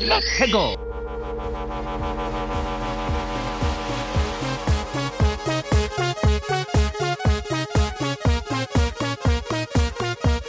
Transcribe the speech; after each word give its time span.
Let's 0.00 0.52
go! 0.52 0.76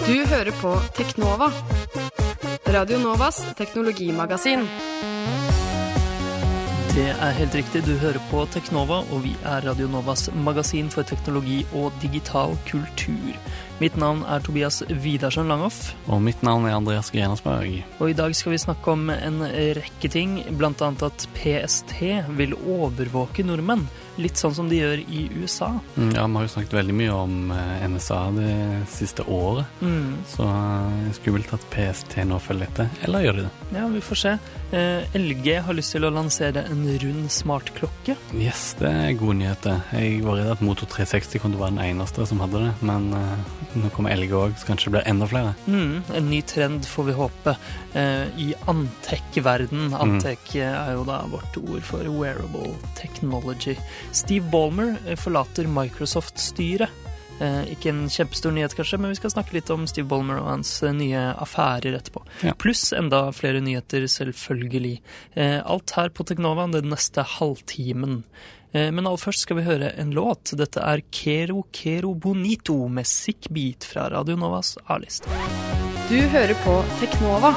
Du 0.06 0.26
hører 0.26 0.52
på 0.62 0.79
Teknova. 0.98 1.52
Radio 2.66 2.98
Novas 2.98 3.46
teknologimagasin. 3.58 4.68
Det 6.94 7.07
er 7.10 7.32
helt 7.39 7.55
riktig, 7.57 7.80
du 7.88 7.96
hører 7.98 8.20
på 8.30 8.44
Teknova, 8.54 9.00
og 9.09 9.23
vi 9.26 9.32
er 9.50 9.64
Radio 9.66 9.88
Novas 9.89 10.28
magasin 10.46 10.91
for 10.94 11.02
teknologi 11.09 11.64
og 11.73 11.89
digital 12.04 12.54
kultur. 12.70 13.34
Mitt 13.82 13.96
navn 14.00 14.21
er 14.30 14.44
Tobias 14.46 14.84
Widersen 15.02 15.50
Langhoff, 15.50 15.95
Og 16.08 16.21
mitt 16.21 16.44
navn 16.45 16.68
er 16.70 16.76
Andreas 16.77 17.09
Grenersberg. 17.12 17.82
og 18.00 18.09
i 18.09 18.14
dag 18.14 18.36
skal 18.36 18.52
vi 18.52 18.58
snakke 18.62 18.88
om 18.91 19.09
en 19.09 19.40
rekke 19.41 20.09
ting, 20.12 20.44
annet 20.86 21.02
at 21.03 21.27
PST 21.34 21.95
vil 22.38 22.53
overvåke 22.53 23.44
nordmenn, 23.44 23.88
litt 24.20 24.36
sånn 24.38 24.53
som 24.53 24.70
de 24.70 24.78
gjør 24.78 25.00
i 25.09 25.30
USA. 25.41 25.72
Mm, 25.98 26.14
Ja, 26.14 26.28
Vi 26.28 26.34
har 26.36 26.41
jo 26.44 26.48
snakket 26.53 26.78
veldig 26.78 26.94
mye 26.94 27.12
om 27.12 27.52
eh, 27.52 27.88
NSA 27.88 28.36
det 28.36 28.88
siste 28.88 29.23
året, 29.25 29.66
Mm. 29.81 30.17
så 30.28 30.44
eh, 30.45 31.12
skummelt 31.14 31.52
at 31.53 31.66
PST 31.72 32.16
nå 32.23 32.39
følger 32.39 32.67
etter. 32.67 32.89
Eller 33.03 33.22
gjør 33.23 33.36
de 33.36 33.41
det? 33.41 33.52
Ja, 33.80 33.88
vi 33.88 34.00
får 34.00 34.16
se. 34.16 34.38
Eh, 34.72 35.03
LG 35.16 35.62
har 35.66 35.73
lyst 35.73 35.91
til 35.91 36.03
å 36.05 36.14
lansere 36.14 36.64
en 36.70 36.83
rund 37.04 37.32
smartklokke. 37.32 38.16
Yes, 38.38 38.73
det 38.80 38.90
er 38.90 39.16
gode 39.20 39.38
nyheter. 39.40 39.82
Jeg 39.96 40.23
var 40.26 40.40
redd 40.40 40.52
at 40.55 40.64
Motor 40.66 40.90
360 40.92 41.42
kom 41.42 41.54
til 41.54 41.59
å 41.59 41.64
være 41.64 41.76
den 41.76 41.84
eneste 41.86 42.28
som 42.30 42.42
hadde 42.44 42.62
det, 42.66 42.72
men 42.86 43.09
uh, 43.16 43.59
nå 43.80 43.92
kommer 43.96 44.16
LG 44.16 44.36
òg, 44.38 44.58
så 44.59 44.70
kanskje 44.70 44.90
det 44.90 44.96
blir 44.98 45.09
enda 45.12 45.30
flere. 45.30 45.54
Mm, 45.68 45.96
en 46.20 46.30
ny 46.32 46.42
trend, 46.50 46.88
får 46.90 47.09
vi 47.09 47.18
håpe, 47.20 47.56
uh, 47.96 48.26
i 48.42 48.50
Antec-verden. 48.72 49.94
Antec 49.98 50.56
mm. 50.56 50.66
er 50.70 50.94
jo 50.98 51.08
da 51.09 51.22
vårt 51.32 51.62
ord 51.64 51.88
for 51.88 52.12
wearable 52.14 52.73
technology. 53.00 53.78
Steve 54.12 54.50
Ballmer 54.53 54.95
eh, 55.06 55.18
forlater 55.20 55.70
Microsoft-styret. 55.72 57.03
Eh, 57.42 57.72
ikke 57.73 57.89
en 57.89 58.03
kjempestor 58.09 58.53
nyhet, 58.53 58.76
kanskje, 58.78 59.00
men 59.02 59.09
vi 59.14 59.17
skal 59.20 59.34
snakke 59.34 59.56
litt 59.58 59.70
om 59.73 59.88
Steve 59.89 60.08
Ballmer 60.08 60.38
og 60.42 60.50
hans 60.52 60.76
eh, 60.84 60.94
nye 60.94 61.23
affærer 61.42 61.98
etterpå. 61.98 62.22
Ja. 62.45 62.53
Pluss 62.59 62.92
enda 62.94 63.25
flere 63.36 63.62
nyheter, 63.64 64.06
selvfølgelig. 64.08 65.00
Eh, 65.34 65.59
alt 65.66 65.95
her 65.98 66.14
på 66.14 66.25
Teknova 66.30 66.67
den 66.72 66.92
neste 66.94 67.25
halvtimen. 67.38 68.23
Eh, 68.73 68.92
Men 68.92 69.06
aller 69.08 69.17
først 69.22 69.45
skal 69.48 69.58
vi 69.59 69.67
høre 69.67 69.92
en 69.98 70.14
låt. 70.14 70.53
Dette 70.58 70.81
er 70.81 71.02
Kero 71.12 71.66
Kero 71.73 72.14
Bonito 72.14 72.88
med 72.88 73.06
Sick 73.09 73.50
Beat 73.50 73.84
fra 73.84 74.09
Radio 74.14 74.38
Novas 74.38 74.78
A-liste. 74.88 75.30
Du 76.09 76.20
hører 76.20 76.53
på 76.66 76.80
Teknova 77.00 77.53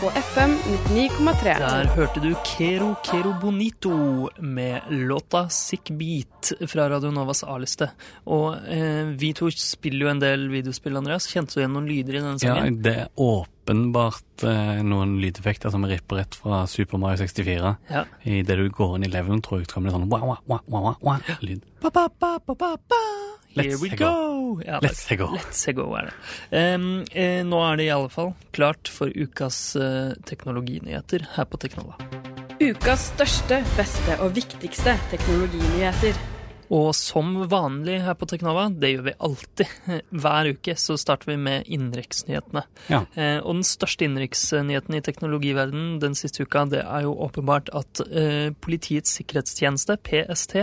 på 0.00 0.10
FM 0.10 0.50
99,3. 0.90 1.58
Der 1.58 1.88
hørte 1.96 2.20
du 2.22 2.28
Kero 2.46 2.92
Kero 3.04 3.32
Bonito 3.40 4.28
med 4.38 4.80
låta 4.90 5.48
Sick 5.48 5.90
Beat 5.90 6.52
fra 6.70 6.90
Radio 6.90 7.10
Novas 7.10 7.42
A-liste. 7.42 7.88
Og 8.30 8.54
eh, 8.70 9.10
vi 9.18 9.32
to 9.34 9.50
spiller 9.50 10.06
jo 10.06 10.12
en 10.12 10.22
del 10.22 10.46
videospill, 10.52 10.98
Andreas. 11.00 11.26
Kjente 11.30 11.56
du 11.56 11.62
igjen 11.62 11.74
noen 11.74 11.88
lyder 11.90 12.14
i 12.14 12.20
denne 12.20 12.38
sangen? 12.38 12.78
Ja, 12.78 12.84
det 12.84 12.94
er 13.02 13.24
åpenbart 13.24 14.46
eh, 14.46 14.78
noen 14.86 15.16
lydeffekter 15.22 15.74
som 15.74 15.86
er 15.88 15.96
ripper 15.96 16.22
rett 16.22 16.38
fra 16.38 16.62
Super 16.70 17.02
Mario 17.02 17.18
64. 17.24 17.74
Ja. 17.90 18.04
det 18.22 18.58
du 18.60 18.68
går 18.70 18.98
inn 18.98 19.08
i 19.08 19.10
levelen, 19.10 19.42
tror 19.42 19.58
jeg, 19.58 19.66
det 19.66 19.74
kommer 19.74 19.90
en 19.90 19.98
sånn 19.98 20.10
wah, 20.12 20.22
wah, 20.30 20.44
wah, 20.46 20.62
wah, 20.70 20.94
wah, 21.02 21.18
Here 23.54 23.64
Let's 23.64 23.82
we 23.82 23.88
go. 23.90 23.96
go! 23.96 24.62
Ja, 24.66 24.78
Let's 24.80 25.16
go. 25.16 25.30
Let's 25.36 25.72
go 25.72 25.94
er 25.96 26.10
det. 26.10 26.14
Um, 26.74 27.04
eh, 27.12 27.42
nå 27.46 27.60
er 27.64 27.78
det 27.80 27.88
i 27.88 27.92
alle 27.94 28.10
fall 28.12 28.34
klart 28.52 28.90
for 28.92 29.12
ukas 29.14 29.76
eh, 29.76 30.12
teknologinyheter 30.28 31.28
her 31.36 31.48
på 31.48 31.60
Teknova. 31.60 31.96
Ukas 32.58 33.08
største, 33.14 33.62
beste 33.76 34.18
og 34.24 34.34
viktigste 34.36 34.96
teknologinyheter. 35.12 36.18
Og 36.74 36.90
som 36.92 37.30
vanlig 37.48 37.96
her 38.04 38.16
på 38.18 38.26
Teknova, 38.28 38.66
det 38.68 38.90
gjør 38.92 39.04
vi 39.06 39.14
alltid. 39.24 39.76
Hver 40.20 40.50
uke 40.52 40.74
så 40.76 40.98
starter 41.00 41.30
vi 41.32 41.38
med 41.40 41.68
innenriksnyhetene. 41.70 42.64
Ja. 42.92 43.04
Eh, 43.16 43.38
og 43.40 43.60
den 43.60 43.64
største 43.64 44.04
innenriksnyheten 44.04 44.98
i 44.98 45.04
teknologiverdenen 45.04 45.96
den 46.02 46.18
siste 46.18 46.44
uka, 46.44 46.66
det 46.68 46.82
er 46.84 47.06
jo 47.06 47.16
åpenbart 47.24 47.72
at 47.72 48.02
eh, 48.10 48.50
Politiets 48.60 49.16
sikkerhetstjeneste, 49.16 49.96
PST, 50.04 50.58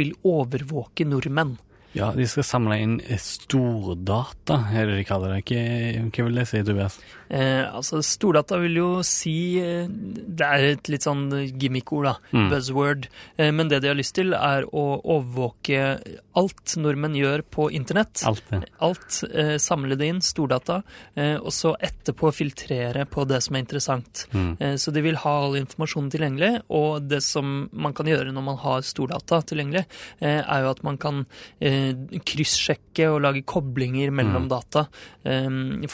vil 0.00 0.14
overvåke 0.24 1.04
nordmenn. 1.08 1.58
Ja, 1.96 2.12
de 2.14 2.26
skal 2.30 2.46
samle 2.46 2.76
inn 2.78 2.98
stordata, 3.18 4.60
er 4.70 4.86
det 4.86 5.00
de 5.00 5.06
kaller 5.08 5.34
det. 5.34 5.40
Ikke, 5.42 5.64
hva 6.14 6.28
vil 6.28 6.38
det 6.38 6.46
si, 6.50 6.62
Tobias? 6.66 7.00
Eh, 7.30 7.62
altså, 7.70 8.00
Stordata 8.02 8.56
vil 8.58 8.74
jo 8.80 8.88
si 9.06 9.54
eh, 9.62 9.86
Det 9.86 10.42
er 10.46 10.64
et 10.72 10.88
litt 10.90 11.04
sånn 11.06 11.28
gimmick-ord, 11.60 12.08
da. 12.08 12.14
Mm. 12.34 12.48
Buzzword. 12.50 13.06
Eh, 13.38 13.52
men 13.54 13.68
det 13.70 13.78
de 13.84 13.88
har 13.92 13.98
lyst 13.98 14.16
til, 14.18 14.34
er 14.34 14.66
å 14.66 14.84
overvåke 14.98 16.00
alt 16.40 16.74
nordmenn 16.80 17.14
gjør 17.14 17.42
på 17.50 17.68
internett. 17.74 18.24
Alt 18.26 18.42
det. 18.50 18.64
Alt, 18.82 19.20
eh, 19.30 19.54
samle 19.62 19.96
det 19.98 20.08
inn, 20.10 20.20
stordata, 20.20 20.80
eh, 21.14 21.36
og 21.38 21.52
så 21.54 21.76
etterpå 21.78 22.32
filtrere 22.34 23.06
på 23.10 23.26
det 23.30 23.40
som 23.46 23.54
er 23.56 23.64
interessant. 23.64 24.26
Mm. 24.34 24.56
Eh, 24.60 24.74
så 24.74 24.92
de 24.92 25.02
vil 25.06 25.18
ha 25.22 25.36
all 25.44 25.54
informasjonen 25.60 26.10
tilgjengelig, 26.10 26.52
og 26.70 27.06
det 27.10 27.22
som 27.22 27.68
man 27.72 27.94
kan 27.94 28.06
gjøre 28.10 28.32
når 28.34 28.42
man 28.50 28.58
har 28.62 28.82
stordata 28.82 29.40
tilgjengelig, 29.46 29.84
er 30.20 30.62
jo 30.64 30.70
at 30.70 30.82
man 30.84 30.96
kan 31.00 31.24
kryssjekke 31.60 33.06
og 33.10 33.22
lage 33.24 33.42
koblinger 33.46 34.10
mellom 34.10 34.46
Mm. 34.46 34.48
data. 34.48 34.88
Eh, 35.24 35.48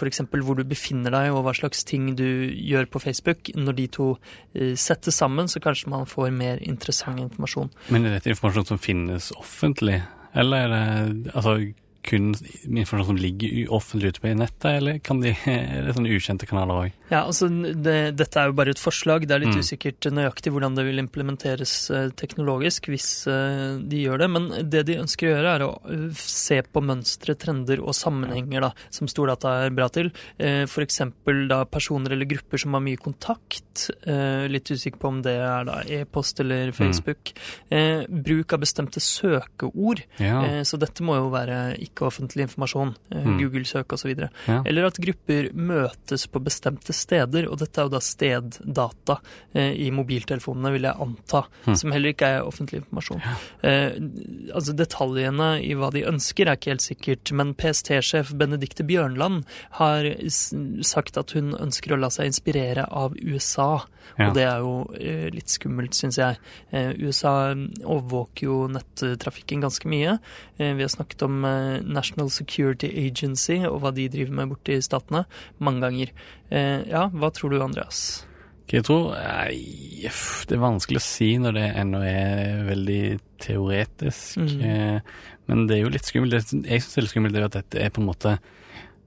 eksempel 0.07 0.43
hvor 0.43 0.57
du 0.57 0.65
befinner 0.65 1.11
deg 1.11 1.26
og 1.35 1.45
hva 1.47 1.55
slags 1.57 1.85
ting 1.89 2.13
du 2.19 2.27
gjør 2.53 2.89
på 2.91 3.03
Facebook. 3.03 3.51
Når 3.55 3.79
de 3.79 3.87
to 3.97 4.09
eh, 4.55 4.75
settes 4.79 5.19
sammen, 5.19 5.49
så 5.49 5.63
kanskje 5.63 5.93
man 5.93 6.07
får 6.11 6.31
mer 6.35 6.63
interessant 6.63 7.23
informasjon. 7.23 7.73
Men 7.95 8.07
er 8.07 8.17
dette 8.19 8.33
informasjon 8.35 8.71
som 8.73 8.83
finnes 8.83 9.33
offentlig, 9.39 10.01
eller 10.37 10.67
er 10.67 10.73
det 10.75 11.35
altså, 11.35 11.59
kun 12.06 12.33
informasjon 12.33 13.12
som 13.12 13.21
ligger 13.21 13.72
offentlig 13.75 14.15
ute 14.15 14.22
på 14.25 14.33
nettet, 14.39 14.69
eller 14.78 14.99
kan 15.05 15.21
de, 15.22 15.34
er 15.50 15.87
det 15.89 15.97
sånne 15.97 16.15
ukjente 16.17 16.49
kanaler 16.49 16.87
òg? 16.87 16.94
Ja, 17.11 17.21
altså 17.27 17.47
det, 17.50 17.97
Dette 18.19 18.41
er 18.43 18.49
jo 18.50 18.56
bare 18.59 18.72
et 18.75 18.81
forslag. 18.83 19.27
Det 19.28 19.34
er 19.37 19.43
litt 19.44 19.53
Mm. 19.56 19.62
usikkert 19.62 20.06
nøyaktig 20.12 20.50
hvordan 20.53 20.75
det 20.75 20.83
vil 20.89 20.99
implementeres 20.99 21.72
eh, 21.95 22.09
teknologisk 22.19 22.89
hvis 22.91 23.06
eh, 23.31 23.77
de 23.78 24.00
gjør 24.03 24.19
det. 24.25 24.28
Men 24.34 24.49
det 24.69 24.83
de 24.89 24.97
ønsker 25.03 25.28
å 25.28 25.34
gjøre, 25.37 25.53
er 25.55 25.65
å 25.65 25.71
eh, 25.93 26.09
se 26.19 26.59
på 26.66 26.83
mønstre, 26.83 27.37
trender 27.39 27.81
og 27.81 27.95
sammenhenger 27.97 28.66
da, 28.66 28.72
som 28.91 29.06
stordata 29.09 29.53
er 29.66 29.75
bra 29.77 29.87
til. 29.95 30.11
F.eks. 30.39 30.99
da 31.49 31.61
personer 31.71 32.12
eller 32.16 32.27
grupper 32.28 32.59
som 32.61 32.75
har 32.77 32.83
mye 32.84 32.99
kontakt. 33.00 33.87
Litt 34.50 34.71
usikker 34.72 34.99
på 35.03 35.09
om 35.12 35.22
det 35.25 35.34
er 35.43 35.65
da 35.69 35.78
e-post 36.00 36.41
eller 36.43 36.72
Facebook. 36.77 37.33
Mm. 37.71 38.22
Bruk 38.27 38.53
av 38.56 38.62
bestemte 38.65 39.00
søkeord. 39.03 40.03
Ja. 40.22 40.43
Så 40.66 40.78
dette 40.81 41.05
må 41.06 41.16
jo 41.19 41.31
være 41.33 41.77
ikke-offentlig 41.97 42.47
informasjon. 42.51 42.95
eh, 43.11 43.25
Mm. 43.27 43.39
Google-søk 43.41 43.93
osv. 43.97 44.12
ja. 44.47 44.62
Eller 44.65 44.84
at 44.87 44.99
grupper 45.01 45.49
møtes 45.57 46.27
på 46.29 46.39
bestemte 46.45 46.93
steder, 46.93 47.49
og 47.51 47.59
dette 47.59 47.81
er 47.81 47.89
jo 47.89 47.95
da 47.97 47.99
steddata 48.05 49.17
eh, 49.55 49.73
i 49.73 49.91
mobiltelefonene, 49.91 50.73
vil 50.77 50.83
jeg 50.87 50.95
anta, 51.01 51.43
mm. 51.67 51.75
som 51.81 51.91
heller 51.93 52.12
ikke 52.12 52.29
er 52.37 52.45
offentlig 52.47 52.83
informasjon. 52.84 53.23
Eh, 53.65 53.97
altså 54.55 54.77
Detaljene 54.77 55.49
i 55.65 55.73
hva 55.75 55.91
de 55.91 56.05
ønsker 56.07 56.47
er 56.47 56.57
ikke 56.61 56.75
helt 56.75 56.84
sikkert, 56.84 57.33
men 57.33 57.55
PST-sjef 57.55 58.34
Benedicte 58.37 58.84
Bjørnland 58.87 59.45
har 59.81 60.05
sagt 60.84 61.17
at 61.17 61.33
hun 61.37 61.55
ønsker 61.57 61.95
å 61.97 62.01
la 62.01 62.11
seg 62.13 62.27
inspirere 62.31 62.87
av 62.91 63.17
USA, 63.17 63.87
Ja. 64.19 64.28
og 64.28 64.34
det 64.37 64.45
er 64.47 64.59
jo 64.63 64.75
eh, 65.01 65.31
litt 65.34 65.49
skummelt, 65.51 65.91
syns 65.99 66.17
jeg. 66.21 66.37
Eh, 66.73 66.93
USA 67.03 67.55
overvåker 67.83 68.47
jo 68.47 68.59
nettrafikken 68.71 69.61
ganske 69.65 69.89
mye. 69.91 70.19
Eh, 70.59 70.75
vi 70.78 70.84
har 70.84 70.93
snakket 70.93 71.23
om 71.27 71.45
National 71.87 72.31
Security 72.35 72.91
Agency 73.07 73.61
og 73.69 73.81
hva 73.83 73.93
de 73.95 74.09
driver 74.13 74.35
med 74.41 74.55
borte 74.55 74.77
i 74.77 74.83
statene, 74.85 75.25
mange 75.63 75.85
ganger. 75.87 76.13
Eh, 76.51 76.83
ja, 76.91 77.07
hva 77.15 77.31
tror 77.35 77.55
du, 77.55 77.61
Andreas? 77.63 78.25
Jeg 78.66 78.83
tror 78.83 79.13
Nei, 79.15 79.60
det 80.03 80.57
er 80.57 80.63
vanskelig 80.63 80.99
å 80.99 81.05
si 81.07 81.28
når 81.39 81.55
det 81.55 81.66
ennå 81.78 82.01
er 82.03 82.65
veldig 82.66 83.03
teoretisk. 83.45 84.41
Mhm. 84.43 84.63
Eh, 84.63 85.01
Men 85.47 85.69
det 85.69 85.77
er 85.77 85.83
jo 85.84 85.91
litt 85.95 86.03
skummelt. 86.03 86.33
Jeg 86.34 86.83
syns 86.83 86.95
det 86.95 86.99
er 86.99 87.05
litt 87.07 87.13
skummelt 87.13 87.45
at 87.45 87.53
dette 87.55 87.78
er 87.78 87.91
på 87.95 88.03
en 88.03 88.09
måte 88.10 88.39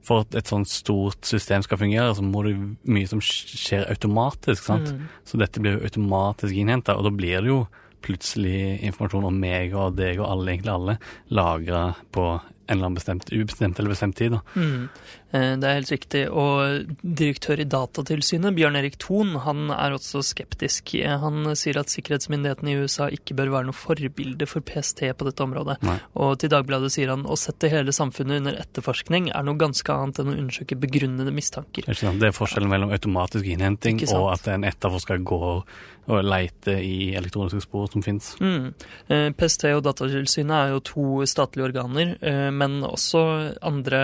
For 0.07 0.21
at 0.23 0.33
et 0.39 0.47
sånt 0.47 0.69
stort 0.71 1.27
system 1.27 1.61
skal 1.61 1.77
fungere, 1.77 2.15
så 2.15 2.23
må 2.23 2.41
det 2.47 2.55
mye 2.87 3.05
som 3.05 3.19
skjer 3.19 3.83
automatisk. 3.91 4.63
sant? 4.63 4.87
Mm. 4.95 5.09
Så 5.27 5.37
dette 5.37 5.59
blir 5.59 5.75
jo 5.75 5.83
automatisk 5.85 6.55
innhenta, 6.55 6.95
og 6.95 7.03
da 7.03 7.11
blir 7.11 7.43
det 7.43 7.51
jo 7.51 7.67
plutselig 8.01 8.79
informasjon 8.87 9.27
om 9.27 9.37
meg 9.39 9.75
og 9.75 9.97
deg 9.99 10.19
og 10.19 10.29
alle, 10.31 10.53
egentlig 10.53 10.71
alle, 10.73 10.95
lagra 11.29 11.95
på 12.15 12.41
en 12.69 12.77
eller 12.77 12.89
annen 12.89 12.99
bestemt, 12.99 13.31
ubestemt 13.33 13.79
eller 13.79 13.89
bestemt 13.89 14.15
tid. 14.19 14.37
Mm. 14.55 14.89
Eh, 15.31 15.55
Det 15.57 15.67
er 15.67 15.77
helt 15.77 15.91
riktig. 15.91 16.21
Og 16.29 16.85
direktør 17.03 17.59
i 17.61 17.67
Datatilsynet, 17.69 18.55
Bjørn 18.55 18.77
Erik 18.77 18.97
Thon, 19.01 19.35
han 19.45 19.69
er 19.73 19.95
også 19.97 20.21
skeptisk. 20.25 20.93
Eh, 21.01 21.17
Han 21.19 21.55
sier 21.55 21.79
at 21.79 21.89
sikkerhetsmyndighetene 21.89 22.71
i 22.73 22.79
USA 22.83 23.09
ikke 23.09 23.35
bør 23.35 23.51
være 23.57 23.69
noe 23.69 23.77
forbilde 23.77 24.47
for 24.47 24.61
PST 24.61 25.13
på 25.17 25.25
dette 25.25 25.43
området. 25.43 25.81
Nei. 25.83 25.99
Og 26.15 26.37
til 26.39 26.49
Dagbladet 26.49 26.91
sier 26.93 27.09
han 27.09 27.25
å 27.25 27.37
sette 27.37 27.69
hele 27.69 27.91
samfunnet 27.91 28.41
under 28.41 28.57
etterforskning 28.61 29.31
er 29.33 29.43
noe 29.43 29.57
ganske 29.57 29.89
annet 29.93 30.19
enn 30.19 30.33
å 30.33 30.37
undersøke 30.37 30.79
begrunnede 30.79 31.33
mistanker. 31.33 31.85
Det 31.85 31.95
er 31.97 32.01
sant? 32.05 32.19
Det 32.19 32.29
er 32.29 32.37
forskjellen 32.37 32.69
mellom 32.69 32.93
automatisk 32.93 33.45
innhenting 33.45 34.01
og 34.13 34.33
at 34.33 34.47
en 34.47 34.63
etterforsker 34.63 35.23
går 35.23 35.63
og 36.09 36.23
leite 36.25 36.73
i 36.81 37.13
elektroniske 37.17 37.61
spor 37.61 37.89
som 37.91 38.01
fins. 38.01 38.31
Mm. 38.41 38.73
Eh, 39.13 39.29
PST 39.37 39.67
og 39.75 39.83
Datatilsynet 39.85 40.55
er 40.55 40.71
jo 40.73 40.79
to 40.79 41.05
statlige 41.29 41.67
organer, 41.69 42.15
men 42.59 42.79
også 42.87 43.21
andre 43.65 44.01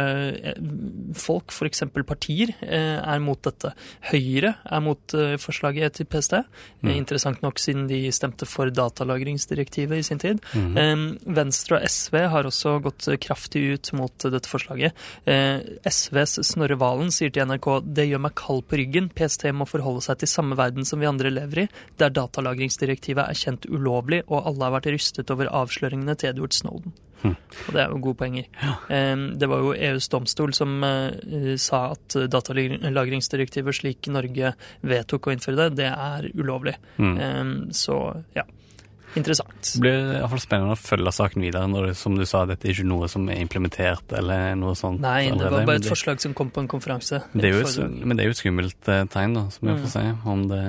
eh, 0.53 0.59
folk, 1.19 1.51
f.eks. 1.53 1.83
partier, 2.07 2.53
eh, 2.63 2.97
er 3.01 3.21
mot 3.23 3.41
dette. 3.45 3.73
Høyre 4.11 4.55
er 4.63 4.83
mot 4.85 5.15
eh, 5.17 5.35
forslaget 5.41 5.99
til 5.99 6.09
PST, 6.11 6.41
Mm. 6.85 6.91
interessant 6.99 7.41
nok 7.41 7.57
siden 7.57 7.87
de 7.89 8.11
stemte 8.13 8.45
for 8.45 8.69
datalagringsdirektivet 8.69 9.97
i 9.97 10.05
sin 10.05 10.19
tid. 10.21 10.41
Eh, 10.53 11.05
Venstre 11.37 11.79
og 11.79 11.87
SV 11.89 12.17
har 12.29 12.45
også 12.45 12.75
gått 12.85 13.07
kraftig 13.23 13.63
ut 13.73 13.91
mot 13.97 14.27
dette 14.29 14.49
forslaget. 14.51 14.93
SVs 15.25 16.37
Snorre 16.45 16.77
Valen 16.79 17.09
sier 17.13 17.31
til 17.33 17.47
NRK 17.49 17.69
det 17.97 18.07
gjør 18.09 18.21
meg 18.27 18.35
kald 18.37 18.65
på 18.69 18.77
ryggen. 18.79 19.09
PST 19.15 19.47
må 19.55 19.65
forholde 19.69 20.03
seg 20.05 20.19
til 20.21 20.29
samme 20.31 20.57
verden 20.59 20.85
som 20.85 21.01
vi 21.01 21.09
andre 21.09 21.31
lever 21.33 21.65
i, 21.65 21.67
der 22.01 22.13
datalagringsdirektivet 22.15 23.25
er 23.25 23.39
kjent 23.39 23.65
ulovlig, 23.71 24.21
og 24.27 24.45
alle 24.45 24.67
har 24.69 24.75
vært 24.77 24.91
rystet 24.93 25.31
over 25.33 25.49
avsløringene 25.51 26.15
til 26.19 26.33
Edward 26.33 26.53
Snowden. 26.55 26.93
Og 27.33 27.71
det 27.73 27.81
er 27.83 27.93
jo 27.93 28.01
gode 28.03 28.19
poenger. 28.19 28.49
Det 29.39 29.49
var 29.51 29.63
jo 29.65 29.73
EUs 29.73 30.09
domstol 30.13 30.53
som 30.57 30.75
eh, 30.83 31.55
sa 31.61 31.81
at 31.95 32.17
datalagringsdirektivet 32.33 33.75
slik 33.79 34.07
Norge 34.13 34.53
vedtok 34.85 35.27
å 35.29 35.33
innføre 35.35 35.65
det, 35.65 35.79
det 35.83 35.89
er 35.91 36.29
ulovlig. 36.37 36.75
Mm. 37.01 37.71
Så 37.75 37.97
ja, 38.35 38.43
interessant. 39.15 39.73
Det 39.75 39.81
blir 39.83 39.99
i 40.19 40.27
fall 40.31 40.41
spennende 40.43 40.75
å 40.75 40.79
følge 40.79 41.13
saken 41.15 41.45
videre, 41.45 41.67
når 41.71 41.93
som 41.97 42.17
du 42.19 42.25
sa, 42.27 42.43
dette 42.49 42.67
er 42.67 42.75
ikke 42.75 42.87
noe 42.89 43.07
som 43.11 43.27
er 43.31 43.39
implementert 43.43 44.15
eller 44.17 44.55
noe 44.59 44.75
sånt. 44.79 45.01
Nei, 45.03 45.29
det 45.31 45.51
var 45.51 45.65
bare 45.67 45.79
et 45.81 45.87
forslag 45.89 46.21
som 46.23 46.35
kom 46.37 46.51
på 46.53 46.63
en 46.65 46.69
konferanse. 46.71 47.21
Det 47.33 47.49
er 47.51 47.61
jo 47.61 47.87
men 48.03 48.17
det 48.17 48.25
er 48.25 48.31
jo 48.31 48.35
et 48.35 48.41
skummelt 48.43 48.91
eh, 48.91 49.05
tegn, 49.13 49.37
da, 49.39 49.47
som 49.55 49.69
jeg 49.71 49.75
Mm. 49.75 49.83
får 49.85 49.91
si, 49.95 50.05
om 50.35 50.45
det 50.51 50.63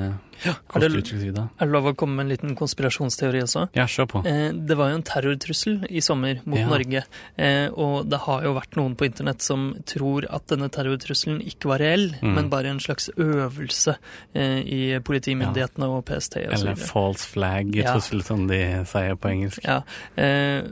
Er 0.45 0.81
det, 0.81 0.91
er 1.07 1.67
det 1.67 1.71
lov 1.73 1.87
å 1.91 1.95
komme 1.97 2.17
med 2.17 2.27
en 2.27 2.33
liten 2.35 2.57
konspirasjonsteori 2.59 3.41
også? 3.43 3.69
Ja, 3.75 3.85
kjør 3.87 4.07
på. 4.11 4.25
Eh, 4.27 4.53
Det 4.53 4.77
var 4.77 4.91
jo 4.91 4.97
en 4.97 5.03
terrortrussel 5.03 5.87
i 5.91 6.01
sommer 6.01 6.41
mot 6.45 6.59
Ja. 6.59 6.67
Norge. 6.69 7.05
Eh, 7.39 7.69
Og 7.77 8.09
det 8.09 8.19
har 8.27 8.43
jo 8.43 8.55
vært 8.55 8.77
noen 8.77 8.95
på 8.97 9.07
internett 9.07 9.41
som 9.43 9.75
tror 9.87 10.27
at 10.31 10.47
denne 10.49 10.69
terrortrusselen 10.69 11.41
ikke 11.47 11.69
var 11.69 11.79
reell, 11.79 12.11
Mm. 12.23 12.35
men 12.35 12.49
bare 12.51 12.67
en 12.67 12.79
slags 12.81 13.09
øvelse 13.17 13.97
eh, 14.35 14.61
i 14.67 14.99
politimyndighetene 15.01 15.85
og 15.89 16.05
PST 16.07 16.37
og 16.47 16.53
Eller 16.55 16.75
false 16.77 17.27
flag-trussel, 17.27 18.23
som 18.23 18.47
de 18.49 18.85
sier 18.85 19.15
på 19.17 19.29
engelsk. 19.31 19.63
Ja, 19.65 19.83
eh, 20.17 20.63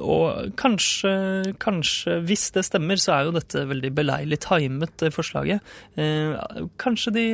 og 0.00 0.52
kanskje, 0.56 1.54
kanskje, 1.62 2.20
hvis 2.26 2.50
det 2.52 2.64
stemmer, 2.64 2.96
så 3.00 3.14
er 3.16 3.24
jo 3.28 3.32
dette 3.36 3.64
veldig 3.68 3.92
beleilig 3.94 4.38
timet, 4.44 5.04
forslaget. 5.14 5.60
Eh, 5.96 6.36
kanskje 6.78 7.12
de 7.12 7.26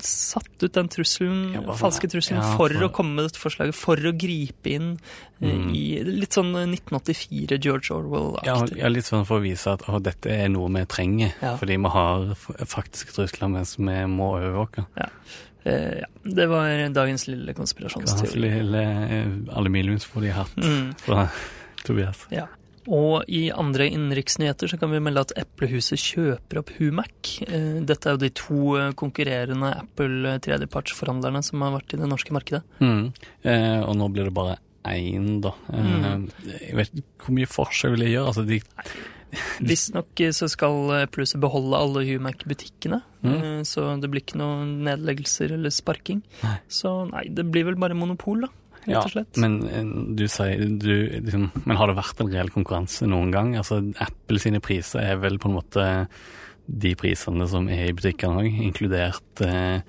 satte 0.00 0.64
ut 0.68 0.72
den 0.72 0.88
trusselen, 0.88 1.17
Ja, 1.26 1.60
bare- 1.60 1.76
falske 1.78 2.08
trusselen 2.08 2.42
ja, 2.42 2.56
for, 2.56 2.68
for- 2.68 2.86
å 2.86 2.90
komme 2.92 3.14
med 3.16 3.24
dette 3.28 3.38
forslaget, 3.42 3.74
for 3.74 3.96
å 3.96 4.12
gripe 4.16 4.66
inn 4.70 4.98
eh, 5.40 5.48
Mm. 5.52 5.74
i 5.74 6.02
litt 6.04 6.30
sånn 6.36 6.52
1984 6.54 7.58
George 7.60 7.90
Orwell-aktig. 7.94 8.76
ja, 8.78 8.88
litt 8.88 9.04
sånn 9.04 9.24
for 9.26 9.38
å 9.38 9.42
vise 9.42 9.66
at 9.72 9.82
å, 9.88 10.00
dette 10.02 10.26
er 10.30 10.48
noe 10.48 10.68
vi 10.68 10.84
trenger, 10.86 11.32
Ja. 11.42 11.56
fordi 11.56 11.76
vi 11.76 11.88
har 11.88 12.34
faktiske 12.66 13.12
trusler 13.14 13.48
mens 13.50 13.76
vi 13.78 13.84
må 14.06 14.34
overvåke. 14.38 14.86
Eh, 15.66 15.98
ja, 16.00 16.06
det 16.24 16.46
var 16.48 16.68
dagens 16.94 17.26
lille 17.28 17.52
konspirasjonsteori. 17.54 18.40
lille 18.40 18.82
eh, 19.10 19.26
aluminiumsfolie 19.56 20.32
hatt 20.32 20.54
Mm. 20.56 20.94
fra 20.98 21.28
Tobias? 21.84 22.26
Og 22.88 23.26
i 23.28 23.50
andre 23.52 23.84
innenriksnyheter 23.92 24.70
så 24.72 24.78
kan 24.80 24.88
vi 24.94 25.00
melde 25.04 25.20
at 25.26 25.34
Eplehuset 25.36 26.00
kjøper 26.00 26.62
opp 26.62 26.70
Humac. 26.78 27.34
Eh, 27.44 27.82
Dette 27.84 28.08
er 28.08 28.16
jo 28.16 28.22
de 28.22 28.30
to 28.40 28.60
eh, 28.80 28.92
konkurrerende 28.96 29.74
Apple-tredjepartsforhandlerne 29.82 31.42
som 31.44 31.60
har 31.66 31.74
vært 31.76 31.92
i 31.94 32.00
det 32.00 32.08
norske 32.08 32.32
markedet. 32.32 32.62
Mm. 32.80 33.10
Eh, 33.44 33.80
og 33.84 33.94
nå 34.00 34.08
blir 34.14 34.30
det 34.30 34.34
bare 34.38 34.56
én, 34.88 35.40
da. 35.44 35.52
Eh, 35.72 35.84
Mm. 36.08 36.28
Jeg 36.62 36.74
vet 36.78 36.94
ikke 37.02 37.26
hvor 37.26 37.34
mye 37.36 37.50
forskjell 37.50 37.92
vil 37.96 38.04
det 38.06 38.12
gjøre. 38.14 38.26
Altså, 38.32 38.46
de, 38.48 38.60
Visstnok 39.68 40.20
eh, 40.24 40.30
så 40.32 40.48
skal 40.48 41.02
Eplehuset 41.02 41.40
beholde 41.42 41.76
alle 41.76 42.06
Humac-butikkene. 42.08 43.02
Mm. 43.22 43.34
eh, 43.36 43.62
Så 43.68 43.84
det 44.00 44.08
blir 44.10 44.22
ikke 44.24 44.40
noen 44.40 44.78
nedleggelser 44.86 45.52
eller 45.58 45.70
sparking. 45.74 46.22
Nei. 46.42 46.56
Så 46.72 46.94
nei, 47.10 47.26
det 47.28 47.44
blir 47.52 47.66
vel 47.68 47.76
bare 47.76 47.94
monopol, 47.98 48.46
da. 48.46 48.54
Ja, 48.88 49.02
Rett 49.02 49.10
og 49.10 49.14
slett. 49.14 49.38
men 49.42 49.56
eh, 49.68 49.92
du 50.18 50.24
sier 50.32 50.62
du, 50.80 50.92
liksom, 51.20 51.48
Men 51.64 51.76
har 51.80 51.90
det 51.90 51.98
vært 51.98 52.20
en 52.24 52.32
reell 52.32 52.50
konkurranse 52.54 53.08
noen 53.10 53.30
gang? 53.34 53.54
Altså, 53.60 53.82
Apple 54.00 54.40
sine 54.42 54.60
priser 54.64 55.04
er 55.04 55.20
vel 55.22 55.38
på 55.38 55.50
en 55.50 55.58
måte 55.60 55.88
de 56.68 56.92
prisene 57.00 57.46
som 57.48 57.68
er 57.72 57.86
i 57.88 57.96
butikkene 57.96 58.42
òg, 58.42 58.48
inkludert 58.68 59.44
eh, 59.44 59.80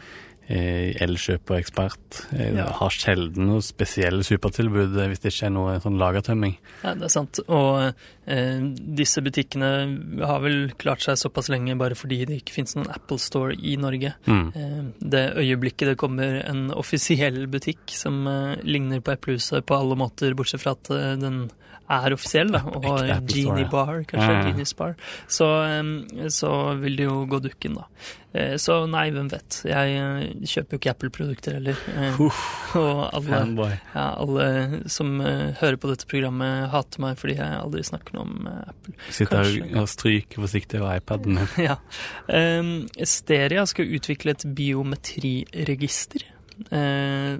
eh, 0.50 0.96
Elkjøp 1.06 1.51
og 1.54 1.57
Ekspert. 1.60 2.19
Eh, 2.34 2.50
Ja. 2.57 2.66
Har 2.80 2.90
sjelden 2.92 3.46
noe 3.48 3.62
spesielle 3.63 4.24
supertilbud 4.25 4.98
eh, 4.98 5.07
hvis 5.12 5.22
det 5.24 5.31
ikke 5.34 5.46
er 5.48 5.54
noe 5.56 5.75
sånn 5.84 6.00
lagertømming. 6.01 6.56
Ja, 6.84 6.96
det 6.98 7.06
er 7.07 7.13
sant. 7.13 7.40
Og 7.48 7.94
eh, 8.25 8.60
disse 9.00 9.22
butikkene 9.25 9.69
har 10.25 10.42
vel 10.44 10.72
klart 10.81 11.06
seg 11.06 11.19
såpass 11.22 11.50
lenge 11.54 11.78
bare 11.80 11.96
fordi 12.00 12.24
det 12.25 12.42
ikke 12.42 12.57
finnes 12.57 12.75
noen 12.80 12.90
Apple 12.96 13.19
Store 13.22 13.54
i 13.56 13.75
Norge. 13.80 14.16
Mm. 14.25 14.44
Eh, 14.56 14.84
Det 15.16 15.24
øyeblikket 15.38 15.94
det 15.94 15.98
kommer 16.01 16.42
en 16.44 16.72
offisiell 16.84 17.45
butikk 17.48 17.86
som 17.94 18.25
eh, 18.28 18.57
ligner 18.66 19.00
på 19.06 19.13
Eplehuset 19.16 19.66
på 19.69 19.78
alle 19.78 19.95
måter, 20.00 20.34
bortsett 20.36 20.62
fra 20.66 20.75
at 20.75 20.90
den 21.22 21.45
er 21.89 22.13
offisiell, 22.13 22.51
da, 22.53 22.59
og 22.69 22.86
har 22.86 23.07
Genie 23.25 23.65
ja. 23.65 23.69
Bar, 23.71 24.03
kanskje, 24.06 24.30
Ja, 24.30 24.39
ja. 24.39 24.47
Genius 24.51 24.74
Bar, 24.77 24.95
så, 25.27 25.47
så 26.30 26.51
vil 26.81 26.95
det 27.00 27.07
jo 27.09 27.24
gå 27.31 27.39
dukken, 27.41 27.80
da. 27.80 27.88
Eh, 28.30 28.56
Så 28.62 28.75
nei, 28.86 29.07
hvem 29.09 29.25
vet. 29.31 29.62
Jeg 29.65 29.95
eh, 29.97 30.45
kjøper 30.45 30.75
jo 30.75 30.80
ikke 30.83 30.91
Apple-produkter 30.94 31.56
heller. 31.57 31.80
Eh, 31.97 32.19
Og 32.77 33.00
alle, 33.18 33.69
ja, 33.95 34.03
alle 34.21 34.81
som 34.94 35.15
hører 35.19 35.80
på 35.81 35.89
dette 35.89 36.06
programmet, 36.09 36.68
hater 36.69 37.01
meg 37.01 37.18
fordi 37.18 37.39
jeg 37.39 37.57
aldri 37.57 37.81
snakker 37.88 38.13
noe 38.19 38.27
om 38.27 38.50
Apple. 38.53 38.94
Sitter 39.09 39.42
Kanskje. 39.50 39.69
og 39.81 39.89
stryker 39.89 40.45
forsiktig 40.45 40.81
over 40.83 41.00
iPaden. 41.01 41.42
Ja. 41.69 41.75
Um, 42.30 42.85
Steria 43.03 43.65
skal 43.68 43.89
utvikle 43.97 44.31
et 44.38 44.45
biometriregister 44.56 46.27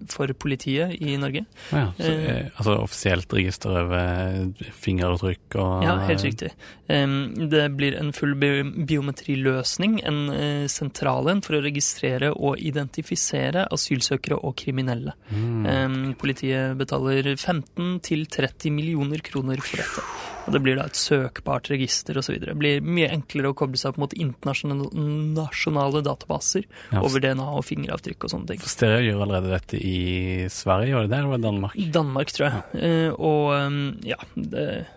for 0.10 0.32
politiet 0.40 0.96
i 1.02 1.18
Norge. 1.20 1.44
Ja, 1.74 1.90
så, 1.98 2.12
eh, 2.12 2.48
altså 2.56 2.76
offisielt 2.84 3.34
register 3.34 3.76
over 3.84 4.70
fingeravtrykk 4.84 5.58
og 5.60 5.84
Ja, 5.84 5.98
helt 6.08 6.24
riktig. 6.24 6.52
Det 6.88 7.66
blir 7.78 7.98
en 8.00 8.12
full 8.14 8.34
biometriløsning, 8.36 10.00
en 10.08 10.22
eh, 10.34 10.66
sentral 10.72 11.30
en 11.30 11.44
for 11.46 11.60
å 11.60 11.64
registrere 11.64 12.32
og 12.34 12.58
identifisere 12.60 13.68
asylsøkere 13.70 14.40
og 14.42 14.56
kriminelle. 14.64 15.14
Mm. 15.30 16.16
Politiet 16.20 16.78
betaler 16.80 17.36
15 17.36 18.00
til 18.06 18.26
30 18.26 18.74
millioner 18.74 19.22
kroner 19.26 19.62
for 19.62 19.84
dette. 19.84 20.08
Og 20.46 20.54
det 20.56 20.62
blir 20.66 20.80
da 20.80 20.88
et 20.90 20.98
søkbart 20.98 21.70
register 21.72 22.18
osv. 22.20 22.40
Det 22.42 22.56
blir 22.58 22.84
mye 22.86 23.10
enklere 23.14 23.52
å 23.52 23.58
koble 23.58 23.80
seg 23.80 23.94
opp 23.94 24.00
mot 24.02 24.14
internasjonale 24.16 26.04
databaser 26.06 26.66
Ja, 26.90 27.02
over 27.04 27.22
DNA 27.24 27.48
og 27.60 27.66
fingeravtrykk 27.68 28.26
og 28.26 28.34
sånne 28.34 28.54
ting. 28.54 28.62
For 28.64 28.72
Stereo 28.72 29.04
gjør 29.06 29.26
allerede 29.26 29.54
dette 29.54 29.82
i 29.82 30.48
Sverige, 30.54 30.96
var 30.96 31.06
det 31.06 31.14
det, 31.14 31.20
eller 31.20 31.34
var 31.34 31.42
det 31.42 31.48
Danmark? 31.50 31.76
Danmark, 32.00 32.34
tror 32.36 32.48
jeg. 32.48 32.64
Eh, 32.80 33.12
og 33.14 33.52
um, 33.56 33.84
ja, 34.08 34.18
det 34.36 34.66
eh, 34.70 34.96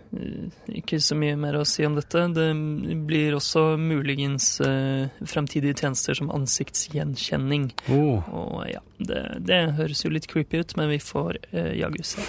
ikke 0.77 0.99
så 1.01 1.17
mye 1.17 1.37
mer 1.41 1.57
å 1.57 1.65
si 1.69 1.85
om 1.89 1.95
dette. 1.97 2.27
Det 2.37 2.49
blir 3.09 3.37
også 3.37 3.79
muligens 3.81 4.55
uh, 4.61 5.09
fremtidige 5.25 5.79
tjenester 5.81 6.19
som 6.19 6.33
ansiktsgjenkjenning. 6.35 7.71
Oh, 7.93 8.21
Og 8.29 8.59
ja, 8.69 8.83
det, 9.01 9.23
det 9.49 9.63
høres 9.79 10.05
jo 10.05 10.13
litt 10.13 10.29
creepy 10.31 10.61
ut, 10.61 10.77
men 10.77 10.93
vi 10.93 11.01
får 11.03 11.41
uh, 11.55 11.73
jaggu 11.79 12.05
se. 12.05 12.25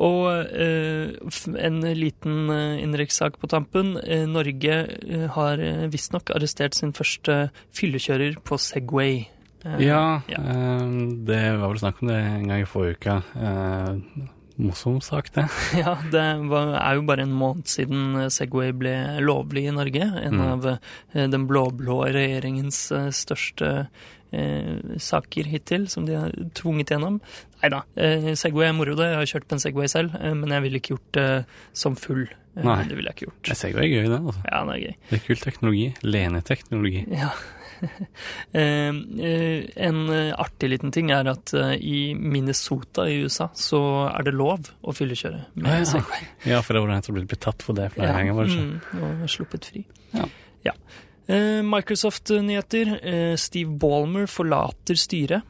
Og 0.00 0.26
eh, 0.48 1.12
en 1.60 1.80
liten 1.98 2.50
uh, 2.50 2.80
innenrikssak 2.80 3.36
på 3.42 3.50
tampen. 3.52 3.94
Eh, 4.04 4.24
Norge 4.30 4.76
eh, 4.88 5.26
har 5.36 5.60
visstnok 5.92 6.32
arrestert 6.34 6.74
sin 6.78 6.94
første 6.96 7.48
fyllekjører 7.76 8.38
på 8.44 8.58
Segway. 8.60 9.24
Eh, 9.64 9.80
ja, 9.86 10.22
ja. 10.30 10.40
eh, 10.40 10.86
det 11.28 11.42
var 11.60 11.68
vel 11.72 11.82
snakk 11.82 12.00
om 12.04 12.10
det 12.12 12.20
en 12.22 12.48
gang 12.50 12.64
i 12.64 12.68
forrige 12.70 12.96
uke. 12.98 13.18
Eh, 13.36 14.24
morsom 14.64 15.00
sak, 15.02 15.32
det. 15.34 15.48
Ja, 15.82 15.96
det 16.12 16.24
var, 16.50 16.74
er 16.78 16.98
jo 17.00 17.06
bare 17.08 17.24
en 17.26 17.32
måned 17.34 17.66
siden 17.70 18.16
eh, 18.22 18.28
Segway 18.32 18.70
ble 18.76 18.92
lovlig 19.24 19.66
i 19.68 19.74
Norge. 19.74 20.10
En 20.24 20.36
Mm. 20.38 20.44
av 20.52 20.68
eh, 20.76 21.24
den 21.32 21.48
blå-blå 21.50 22.02
regjeringens 22.14 22.84
eh, 22.94 23.08
største 23.14 23.72
eh, 24.34 24.98
saker 25.02 25.50
hittil, 25.50 25.88
som 25.90 26.06
de 26.06 26.16
har 26.18 26.32
tvunget 26.58 26.90
gjennom. 26.94 27.18
Nei 27.64 27.70
da. 27.72 27.80
Eh, 27.96 28.30
Segway 28.36 28.68
er 28.68 28.74
moro, 28.76 28.92
det. 28.98 29.06
Jeg 29.08 29.16
har 29.22 29.28
kjørt 29.30 29.48
på 29.48 29.56
en 29.56 29.62
Segway 29.64 29.88
selv, 29.88 30.14
eh, 30.20 30.34
men 30.36 30.52
jeg 30.52 30.64
ville 30.66 30.80
ikke 30.82 30.94
gjort 30.98 31.12
det 31.16 31.28
som 31.80 31.96
full. 31.96 32.26
Eh, 32.54 32.62
Nei. 32.66 32.82
Det 32.90 32.98
ville 32.98 33.08
jeg 33.08 33.16
ikke 33.16 33.28
gjort. 33.30 33.42
Det 33.48 33.56
er 33.72 33.88
gøy, 33.88 34.08
det. 34.12 34.18
altså. 34.20 34.42
Ja, 34.50 34.60
det 34.68 34.74
er 34.74 34.82
gøy. 34.84 34.96
Det 35.08 35.16
er 35.16 35.22
kul 35.30 35.44
teknologi. 35.48 35.86
Leneteknologi. 36.04 37.04
Ja. 37.24 37.30
Eh, 38.54 38.94
eh, 39.26 39.64
en 39.84 39.96
eh, 40.14 40.30
artig 40.40 40.70
liten 40.70 40.92
ting 40.94 41.10
er 41.12 41.26
at 41.28 41.50
eh, 41.58 41.72
i 41.84 42.14
Minnesota 42.16 43.04
i 43.10 43.18
USA 43.26 43.48
så 43.58 43.80
er 44.06 44.24
det 44.28 44.32
lov 44.38 44.70
å 44.80 44.94
fyllekjøre 44.94 45.40
med 45.58 45.68
Ah, 45.68 45.80
ja. 45.82 45.88
Segway. 45.90 46.28
Ja, 46.48 46.60
for 46.64 46.78
det 46.78 46.84
var 46.84 46.94
den 46.94 47.04
som 47.04 47.18
ble 47.18 47.26
tatt 47.36 47.64
for 47.66 47.76
det 47.76 47.90
flere 47.96 48.14
ganger, 48.14 48.38
var 48.38 48.48
det 48.48 48.54
ikke? 48.54 48.94
Mm, 48.94 49.02
og 49.24 49.32
sluppet 49.34 49.68
fri. 49.72 49.82
Ja. 50.14 50.28
ja. 50.70 50.76
Microsoft-nyheter. 51.74 52.94
Eh, 53.02 53.34
Steve 53.42 53.74
Ballmer 53.82 54.30
forlater 54.30 54.96
styret. 54.98 55.42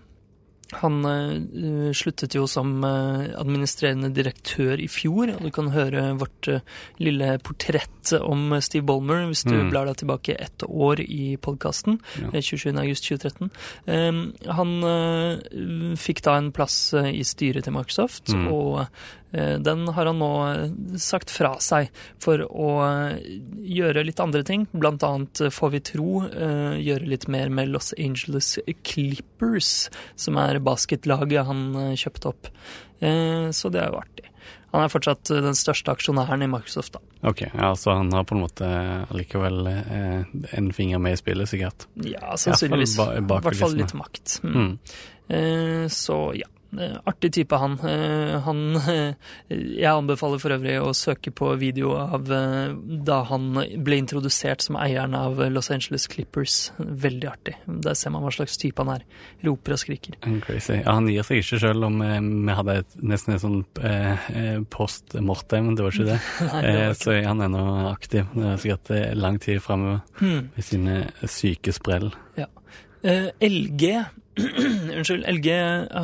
Han 0.80 1.04
uh, 1.06 1.92
sluttet 1.96 2.34
jo 2.34 2.46
som 2.50 2.82
uh, 2.84 3.24
administrerende 3.40 4.10
direktør 4.14 4.80
i 4.82 4.88
fjor, 4.90 5.30
og 5.36 5.42
du 5.46 5.50
kan 5.54 5.68
høre 5.74 6.06
vårt 6.20 6.48
uh, 6.50 6.60
lille 6.98 7.38
portrett 7.44 8.12
om 8.20 8.52
Steve 8.60 8.84
Ballmer 8.88 9.26
hvis 9.30 9.44
du 9.46 9.54
Mm. 9.54 9.70
blar 9.70 9.86
deg 9.86 9.96
tilbake 10.02 10.34
ett 10.40 10.64
år 10.68 11.00
i 11.00 11.36
podkasten. 11.40 12.00
Ja. 12.20 12.28
27.8.2013. 12.40 13.50
Um, 13.86 14.34
han 14.44 15.96
fikk 15.96 16.22
da 16.26 16.36
en 16.38 16.50
plass 16.52 16.92
i 16.94 17.22
styret 17.24 17.64
til 17.64 17.72
Microsoft, 17.76 18.32
Mm. 18.34 18.48
og 18.52 18.86
den 19.58 19.88
har 19.96 20.06
han 20.06 20.18
nå 20.22 20.28
eh, 20.52 20.98
sagt 21.02 21.30
fra 21.34 21.54
seg 21.60 21.88
for 22.22 22.44
å 22.46 22.68
eh, 22.86 23.16
gjøre 23.74 24.04
litt 24.06 24.20
andre 24.22 24.44
ting. 24.46 24.66
Blant 24.72 25.02
annet, 25.02 25.40
eh, 25.42 25.50
får 25.54 25.72
vi 25.74 25.80
tro, 25.90 26.10
eh, 26.28 26.76
gjøre 26.84 27.08
litt 27.10 27.26
mer 27.32 27.50
med 27.50 27.72
Los 27.74 27.92
Angeles 27.98 28.52
Clippers, 28.86 29.88
som 30.16 30.38
er 30.38 30.60
basketlaget 30.64 31.46
han 31.48 31.64
eh, 31.88 31.96
kjøpte 31.98 32.30
opp. 32.30 32.52
Eh, 33.00 33.50
Så 33.50 33.70
det 33.74 33.82
er 33.82 33.90
jo 33.92 33.98
artig. 34.04 34.30
Han 34.74 34.82
er 34.82 34.90
fortsatt 34.90 35.30
eh, 35.30 35.42
den 35.44 35.54
største 35.58 35.92
aksjonæren 35.94 36.42
i 36.42 36.48
Microsoft, 36.50 36.96
da. 36.96 37.02
Ok, 37.30 37.44
ja, 37.50 37.72
så 37.78 37.94
han 37.98 38.10
har 38.12 38.24
på 38.26 38.34
en 38.36 38.42
måte 38.42 38.70
allikevel 39.10 39.66
eh, 39.70 40.24
en 40.58 40.72
finger 40.74 40.98
med 41.02 41.14
i 41.14 41.20
spillet, 41.20 41.50
sikkert. 41.50 41.86
Ja, 42.06 42.34
sannsynligvis. 42.38 42.96
I 42.98 43.22
hvert 43.26 43.54
fall 43.60 43.76
litt 43.78 43.94
makt. 43.98 44.38
Mm. 44.42 44.56
Mm. 44.58 44.74
Eh, 45.28 45.86
Så 45.94 46.18
ja. 46.38 46.50
Eh, 46.78 46.96
Artig 47.06 47.32
type, 47.36 47.56
han. 47.60 47.74
Eh, 47.84 48.34
han 48.44 48.62
eh, 48.80 49.14
jeg 49.50 49.90
anbefaler 49.90 50.40
for 50.42 50.54
øvrig 50.56 50.76
å 50.82 50.92
søke 50.96 51.30
på 51.34 51.52
video 51.60 51.94
av 52.00 52.24
da 52.28 53.18
han 53.30 53.50
ble 53.84 53.98
introdusert 54.00 54.62
som 54.64 54.76
eieren 54.80 55.14
av 55.18 55.38
Los 55.52 55.70
Angeles 55.74 56.06
Clippers. 56.10 56.72
Veldig 56.78 57.28
artig. 57.30 57.54
Der 57.66 57.94
ser 57.98 58.10
man 58.14 58.24
hva 58.24 58.32
slags 58.34 58.56
type 58.60 58.82
han 58.82 58.94
er. 58.96 59.04
Roper 59.44 59.76
og 59.76 59.82
skriker. 59.82 60.16
Mm, 60.26 60.40
Crazy. 60.44 60.80
Ja, 60.80 60.94
han 60.98 61.08
gir 61.12 61.26
seg 61.26 61.42
ikke 61.42 61.60
selv 61.62 61.88
om 61.88 62.00
vi 62.02 62.56
hadde 62.58 62.78
et, 62.82 62.98
nesten 63.02 63.36
en 63.36 63.42
sånn 63.42 63.58
eh, 63.84 64.58
post 64.72 65.14
mortem, 65.20 65.74
det 65.76 65.84
var 65.86 65.94
ikke 65.94 66.08
det. 66.12 66.18
Nei, 66.52 66.62
det 66.64 66.74
var 66.74 66.90
ikke- 66.90 67.02
så 67.04 67.14
er 67.18 67.26
han 67.28 67.44
ennå 67.44 67.64
aktiv. 67.92 68.26
Det 68.34 68.50
er 68.54 68.60
sikkert 68.62 68.94
lang 69.20 69.38
tid 69.42 69.62
framover 69.62 70.00
Hmm. 70.18 70.48
med 70.54 70.64
sine 70.64 70.94
syke 71.28 71.72
sprell. 71.74 72.10
Eh, 73.04 73.26
LG 73.44 73.88
Unnskyld. 74.94 75.24
LG 75.30 75.48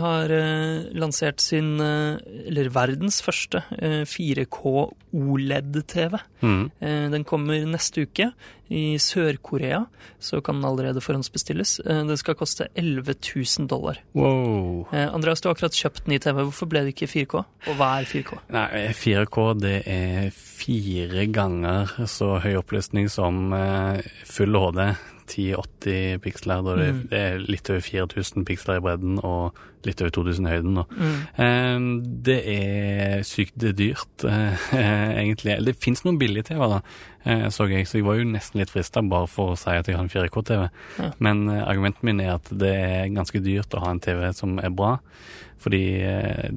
har 0.03 0.31
eh, 0.31 0.85
lansert 0.99 1.41
sin, 1.43 1.73
eh, 1.83 2.19
eller 2.47 2.71
verdens 2.75 3.21
første, 3.27 3.63
eh, 3.79 4.03
4K 4.07 4.91
OLED-TV. 5.15 6.19
Mm. 6.43 6.71
Eh, 6.81 7.09
Den 7.11 7.25
kommer 7.27 7.65
neste 7.67 8.05
uke. 8.07 8.31
I 8.71 8.95
Sør-Korea 9.03 9.81
så 10.23 10.39
kan 10.47 10.61
den 10.61 10.69
allerede 10.69 11.03
forhåndsbestilles. 11.03 11.81
Eh, 11.85 12.05
Den 12.07 12.17
skal 12.17 12.37
koste 12.39 12.69
11 12.79 13.15
000 13.35 13.67
dollar. 13.69 13.99
Wow. 14.15 14.87
Eh, 14.93 15.09
Andreas, 15.13 15.41
du 15.43 15.49
har 15.49 15.57
akkurat 15.57 15.75
kjøpt 15.75 16.07
ny 16.07 16.19
TV. 16.23 16.45
Hvorfor 16.47 16.71
ble 16.71 16.85
det 16.87 16.95
ikke 16.95 17.11
4K? 17.11 17.45
Og 17.67 17.75
hva 17.81 17.93
er 18.01 18.07
4K? 18.11 18.39
Nei, 18.55 18.69
4K 18.95 19.47
det 19.61 19.77
er 19.91 20.31
fire 20.35 21.27
ganger 21.35 21.97
så 22.07 22.37
høy 22.45 22.55
oppløsning 22.63 23.11
som 23.11 23.51
eh, 23.57 24.03
full 24.29 24.55
HD. 24.55 24.93
1080 25.31 26.19
piksler, 26.25 26.63
da 26.67 26.75
det, 26.77 26.89
Mm. 26.95 27.03
det 27.11 27.19
er 27.21 27.39
litt 27.39 27.71
over 27.71 27.81
4000 27.81 28.45
piksler 28.49 28.77
i 28.81 28.83
bredden 28.85 29.19
og 29.25 29.55
litt 29.87 30.01
over 30.03 30.11
2000 30.11 30.47
i 30.47 30.51
høyden. 30.51 30.81
Mm. 30.91 31.21
Eh, 31.45 31.79
det 32.27 32.39
er 32.53 33.23
sykt 33.25 33.57
dyrt, 33.79 34.25
eh, 34.29 34.67
egentlig. 35.23 35.57
Det 35.65 35.77
fins 35.81 36.03
noen 36.05 36.19
billige 36.21 36.51
TV, 36.51 36.59
da, 36.69 36.81
eh, 37.25 37.47
så 37.49 37.69
jeg, 37.71 37.87
så 37.89 37.99
jeg 38.01 38.05
var 38.09 38.19
jo 38.21 38.25
nesten 38.29 38.61
litt 38.61 38.71
frista 38.75 39.01
bare 39.03 39.27
for 39.31 39.55
å 39.55 39.59
si 39.59 39.71
at 39.71 39.87
jeg 39.89 39.97
har 39.97 40.05
en 40.05 40.13
4K-TV. 40.13 40.69
Ja. 40.99 41.13
Men 41.19 41.49
eh, 41.49 41.63
argumentet 41.65 42.03
min 42.05 42.21
er 42.21 42.35
at 42.35 42.51
det 42.53 42.75
er 42.77 43.09
ganske 43.15 43.41
dyrt 43.43 43.73
å 43.75 43.81
ha 43.87 43.91
en 43.95 44.01
TV 44.05 44.29
som 44.37 44.59
er 44.61 44.71
bra, 44.71 44.99
fordi 45.61 45.85
eh, 46.03 46.51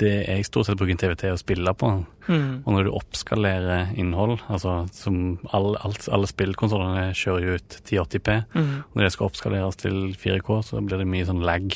det 0.00 0.14
jeg 0.30 0.46
stort 0.48 0.64
sett 0.70 0.78
bruker 0.80 0.94
en 0.94 1.02
TV 1.02 1.12
til 1.20 1.34
å 1.34 1.40
spille 1.40 1.74
på. 1.76 1.90
Mm. 2.30 2.62
Og 2.64 2.70
når 2.76 2.84
du 2.86 2.90
oppskalerer 2.94 3.90
innhold, 3.98 4.38
altså 4.48 4.76
som 4.94 5.16
all, 5.52 5.72
alt, 5.82 6.06
alle 6.14 6.28
spillkonsollene 6.30 7.08
kjører 7.18 7.46
jo 7.48 7.56
ut 7.58 7.78
1080P, 7.82 8.36
Mm. 8.54 8.68
når 8.94 9.02
det 9.06 9.12
skal 9.16 9.26
oppskaleres 9.28 9.76
til 9.82 9.96
4K, 10.14 10.50
så 10.64 10.80
blir 10.86 10.98
det 11.02 11.08
mye 11.10 11.26
sånn 11.26 11.42
lag. 11.44 11.66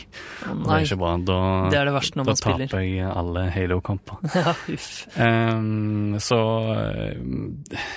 Oh, 0.47 0.55
det 0.63 0.71
er 0.79 0.87
ikke 0.87 0.99
bra. 1.03 1.13
Da, 1.27 1.39
det 1.75 1.79
er 1.81 1.89
det 1.91 1.95
verste 1.97 2.21
når 2.21 2.29
man 2.31 2.39
spiller. 2.39 2.69
taper 2.71 2.85
jeg 2.87 3.11
alle 3.11 3.45
Halo-kamper. 3.55 4.23
Ja, 4.35 4.55
uff. 4.75 4.89
Ehm, 5.19 6.17
så 6.23 6.39
eh, 6.75 7.19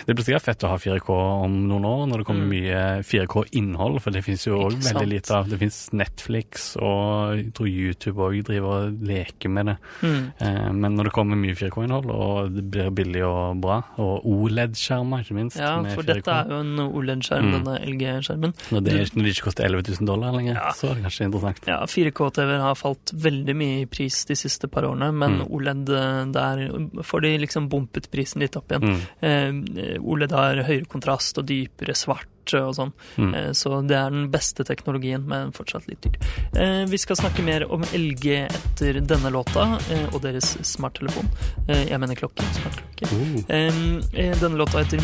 det 0.08 0.16
blir 0.16 0.26
sikkert 0.26 0.46
fett 0.48 0.66
å 0.66 0.72
ha 0.74 0.78
4K 0.82 1.10
om 1.46 1.58
noen 1.70 1.86
år, 1.88 2.06
når 2.10 2.24
det 2.24 2.28
kommer 2.30 2.46
Mm. 2.48 2.54
mye 2.54 2.82
4K-innhold, 3.04 4.00
for 4.02 4.12
det 4.14 4.24
finnes 4.26 4.46
jo 4.48 4.60
òg 4.68 4.78
veldig 4.82 5.08
lite 5.10 5.34
av. 5.36 5.50
Det 5.50 5.58
finnes 5.62 5.80
Netflix, 5.94 6.68
og 6.80 7.36
jeg 7.38 7.54
tror 7.58 7.68
YouTube 7.70 8.18
òg 8.28 8.44
driver 8.48 8.88
og 8.88 9.02
leker 9.08 9.50
med 9.52 9.66
det. 9.72 9.78
Mm. 10.02 10.32
Uh, 10.42 10.72
men 10.74 10.96
når 10.98 11.10
det 11.10 11.14
kommer 11.18 11.36
mye 11.40 11.56
4K-innhold, 11.58 12.10
og 12.14 12.47
det 12.56 12.64
blir 12.72 12.90
billig 12.92 13.24
og 13.28 13.60
bra, 13.62 13.82
og 13.98 14.26
OLED-skjermer 14.26 15.24
ikke 15.24 15.36
minst, 15.38 15.58
Ja, 15.60 15.82
for 15.94 16.04
dette 16.04 16.28
er 16.28 16.48
jo 16.50 16.60
en 16.64 16.80
OLED-skjerm, 16.88 17.48
Mm. 17.48 17.64
denne 17.64 17.76
LG-skjermen. 17.86 18.54
når, 18.72 18.84
det, 18.84 19.16
når 19.16 19.24
de 19.24 19.30
ikke 19.34 19.44
koster 19.50 19.66
11 19.66 19.84
000 20.00 20.06
dollar 20.08 20.32
lenger, 20.34 20.54
Ja. 20.56 20.72
så 20.72 20.92
er 20.92 20.96
det 20.96 21.04
kanskje 21.06 21.26
interessant. 21.28 21.68
Ja, 21.68 21.80
4K-TV-er 21.86 22.62
har 22.62 22.76
falt 22.76 23.12
veldig 23.14 23.56
mye 23.56 23.82
i 23.82 23.86
pris 23.86 24.26
de 24.26 24.36
siste 24.36 24.68
par 24.70 24.84
årene, 24.84 25.12
men 25.14 25.40
Mm. 25.40 25.52
OLED, 25.52 25.90
eh, 25.90 26.26
der 26.32 27.04
får 27.04 27.22
de 27.22 27.38
liksom 27.46 27.70
bumpet 27.70 28.10
prisen 28.12 28.40
litt 28.42 28.56
opp 28.56 28.68
igjen. 28.70 29.02
Mm. 29.22 29.78
Eh, 29.78 29.98
OLED 30.00 30.32
har 30.32 30.56
høyere 30.64 30.88
kontrast 30.88 31.38
og 31.38 31.46
dypere 31.46 31.94
svart 31.96 32.26
og 32.56 32.76
sånn, 32.76 32.94
Mm. 33.18 33.34
eh, 33.36 33.52
så 33.52 33.82
det 33.88 33.96
er 33.98 34.10
den 34.10 34.30
beste 34.32 34.64
teknologien, 34.64 35.26
men 35.28 35.52
fortsatt 35.52 35.88
litt 35.88 36.02
dyr. 36.02 36.16
Eh, 36.56 36.86
vi 36.86 36.98
skal 36.98 37.16
snakke 37.16 37.44
mer 37.44 37.66
om 37.72 37.82
LG 37.94 38.46
etter 38.48 39.02
denne 39.02 39.30
låta 39.32 39.80
eh, 39.92 40.08
og 40.14 40.22
deres 40.22 40.58
smarttelefon. 40.64 41.28
Eh, 41.68 41.86
jeg 41.90 42.00
mener 42.00 42.16
klokke. 42.16 42.44
Smartklokke. 42.54 43.46
Eh, 43.50 44.36
denne 44.40 44.58
låta 44.58 44.84
heter 44.84 44.98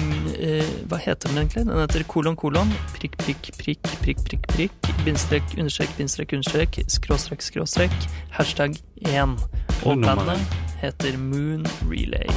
Hva 0.88 0.97
heter 1.00 1.27
den 1.29 1.38
egentlig? 1.47 1.65
Den 1.67 1.77
heter 1.88 2.03
kolon, 2.03 2.35
kolon, 2.35 2.71
prikk, 3.00 3.17
prikk, 3.17 3.51
prikk, 3.57 3.81
prikk, 4.01 4.23
prikk, 4.25 4.47
prikk, 4.47 4.71
bindestrek, 5.05 5.43
understrek, 5.57 5.89
bindestrek, 5.97 6.33
understrek, 6.33 6.79
skråstrek, 6.88 7.41
skråstrek, 7.41 7.91
hashtag 8.31 8.77
1. 9.05 9.38
Og 9.85 10.00
bandet 10.01 10.39
heter 10.81 11.17
Moon 11.17 11.65
Relay. 11.89 12.27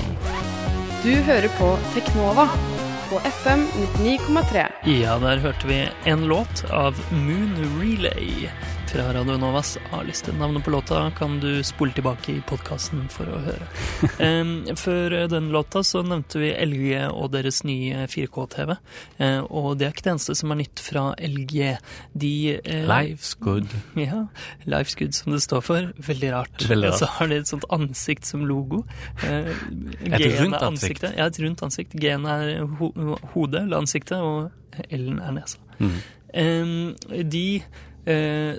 Du 1.05 1.13
hører 1.23 1.49
på 1.59 1.79
Teknova 1.95 2.49
på 3.11 3.19
FM 3.19 3.67
99,3. 3.99 4.67
Ja, 4.85 5.19
der 5.19 5.39
hørte 5.39 5.67
vi 5.67 5.89
en 6.05 6.27
låt 6.27 6.65
av 6.71 6.99
Moon 7.11 7.55
Relay 7.81 8.49
fra 8.97 9.13
Radio 9.13 9.37
Novas 9.37 9.79
A-liste. 9.93 10.33
Navnet 10.33 10.65
på 10.65 10.71
låta 10.71 11.11
kan 11.11 11.41
du 11.41 11.63
spole 11.63 11.93
tilbake 11.93 12.33
i 12.33 12.41
podkasten 12.49 13.03
for 13.13 13.29
å 13.29 13.41
høre. 13.45 13.67
Før 14.85 15.15
den 15.29 15.51
låta 15.53 15.83
så 15.85 16.01
nevnte 16.07 16.41
vi 16.41 16.53
LG 16.65 17.03
og 17.11 17.35
deres 17.35 17.59
nye 17.69 18.07
4K-TV. 18.09 18.71
Eh, 19.21 19.43
og 19.51 19.75
det 19.77 19.89
er 19.89 19.93
ikke 19.93 20.07
det 20.07 20.13
eneste 20.15 20.37
som 20.41 20.55
er 20.55 20.61
nytt 20.63 20.81
fra 20.81 21.03
LG. 21.29 21.59
De 22.17 22.33
eh, 22.57 22.87
Life's 22.89 23.35
good. 23.37 23.75
Ja, 24.01 24.23
Life's 24.65 24.97
Good 24.97 25.13
som 25.19 25.35
det 25.35 25.43
står 25.45 25.67
for. 25.67 25.91
Veldig 26.07 26.31
rart. 26.33 26.65
Veldig 26.71 26.95
rart. 26.95 27.01
Så 27.03 27.11
har 27.19 27.29
de 27.29 27.41
et 27.43 27.53
sånt 27.53 27.67
ansikt 27.77 28.31
som 28.31 28.47
logo. 28.49 28.87
Eh, 29.29 29.51
Et 30.09 30.25
rundt 30.39 30.63
ansikt. 30.63 31.05
Ja, 31.11 31.27
et 31.29 31.43
rundt 31.43 31.67
ansikt. 31.67 31.99
G-en 32.01 32.25
er 32.33 32.63
ho 32.79 32.95
hodet, 33.35 33.67
eller 33.67 33.85
ansiktet, 33.85 34.25
og 34.25 34.87
L-en 34.89 35.21
er 35.21 35.37
nesa. 35.37 35.61
Mm. 35.85 36.01
Um, 36.37 37.29
de 37.29 37.61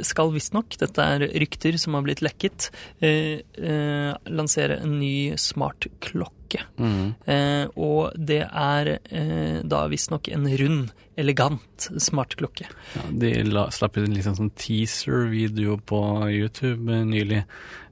skal 0.04 0.34
visstnok, 0.34 0.76
dette 0.82 1.04
er 1.04 1.24
rykter 1.40 1.78
som 1.80 1.96
har 1.96 2.04
blitt 2.04 2.24
lekket, 2.26 2.70
eh, 3.00 3.40
eh, 3.56 4.12
lansere 4.28 4.82
en 4.84 4.98
ny 5.00 5.38
smartklokke. 5.40 6.64
Mm. 6.80 7.16
Eh, 7.26 7.66
og 7.76 8.16
det 8.16 8.44
er 8.46 8.92
eh, 8.98 9.60
da 9.64 9.86
visstnok 9.92 10.30
en 10.34 10.48
rund, 10.60 10.94
elegant 11.18 11.90
smartklokke. 11.98 12.68
Ja, 12.96 13.06
de 13.24 13.32
la, 13.48 13.68
slapp 13.74 13.98
ut 13.98 14.06
en 14.06 14.16
liksom 14.16 14.38
sånn 14.38 14.54
teaser-video 14.60 15.80
på 15.80 16.02
YouTube 16.30 16.92
eh, 16.94 17.06
nylig, 17.08 17.44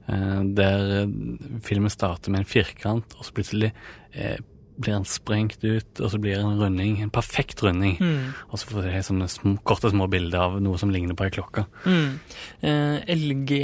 eh, 0.08 0.42
der 0.60 0.92
eh, 1.02 1.16
filmen 1.66 1.92
starter 1.92 2.32
med 2.32 2.44
en 2.44 2.52
firkant, 2.52 3.16
og 3.18 3.26
så 3.26 3.36
plutselig 3.36 3.72
eh, 4.12 4.38
blir 4.76 4.92
den 4.92 5.06
sprengt 5.08 5.64
ut, 5.64 6.00
og 6.00 6.10
så 6.12 6.18
blir 6.20 6.36
det 6.36 6.44
en 6.44 6.60
runding, 6.60 6.98
en 7.02 7.12
perfekt 7.12 7.62
runding. 7.64 7.96
Mm. 8.00 8.34
Og 8.50 8.60
så 8.60 8.68
får 8.68 8.86
du 8.86 8.96
sånne 9.08 9.28
små, 9.30 9.54
korte, 9.66 9.90
små 9.92 10.08
bilder 10.12 10.42
av 10.42 10.56
noe 10.62 10.78
som 10.80 10.92
ligner 10.92 11.16
på 11.16 11.26
ei 11.26 11.32
klokke. 11.34 11.66
Mm. 11.86 12.18
Eh, 12.66 13.14
LG 13.16 13.60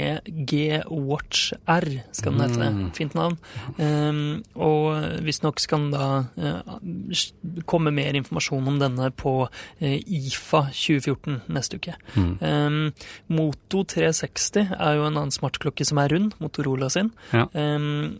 G-Watch 0.49 1.53
R 1.69 1.89
skal 2.15 2.37
den 2.37 2.43
hete. 2.45 2.69
Mm. 2.73 2.83
Fint 2.97 3.17
navn. 3.17 3.37
Um, 3.77 4.41
og 4.55 5.21
visstnok 5.25 5.61
skal 5.61 5.85
den 5.85 5.93
da 5.93 6.07
eh, 6.37 7.63
komme 7.69 7.93
mer 7.95 8.17
informasjon 8.17 8.71
om 8.73 8.79
denne 8.81 9.09
på 9.17 9.35
eh, 9.79 9.99
IFA 10.01 10.65
2014 10.71 11.41
neste 11.53 11.81
uke. 11.81 11.97
Um, 12.15 12.93
Moto 13.33 13.83
360 13.89 14.73
er 14.77 14.97
jo 14.97 15.07
en 15.07 15.17
annen 15.17 15.33
smartklokke 15.33 15.85
som 15.87 16.01
er 16.01 16.13
rund, 16.13 16.33
Motorola 16.43 16.89
sin. 16.93 17.13
Ja. 17.33 17.47
Um, 17.53 18.17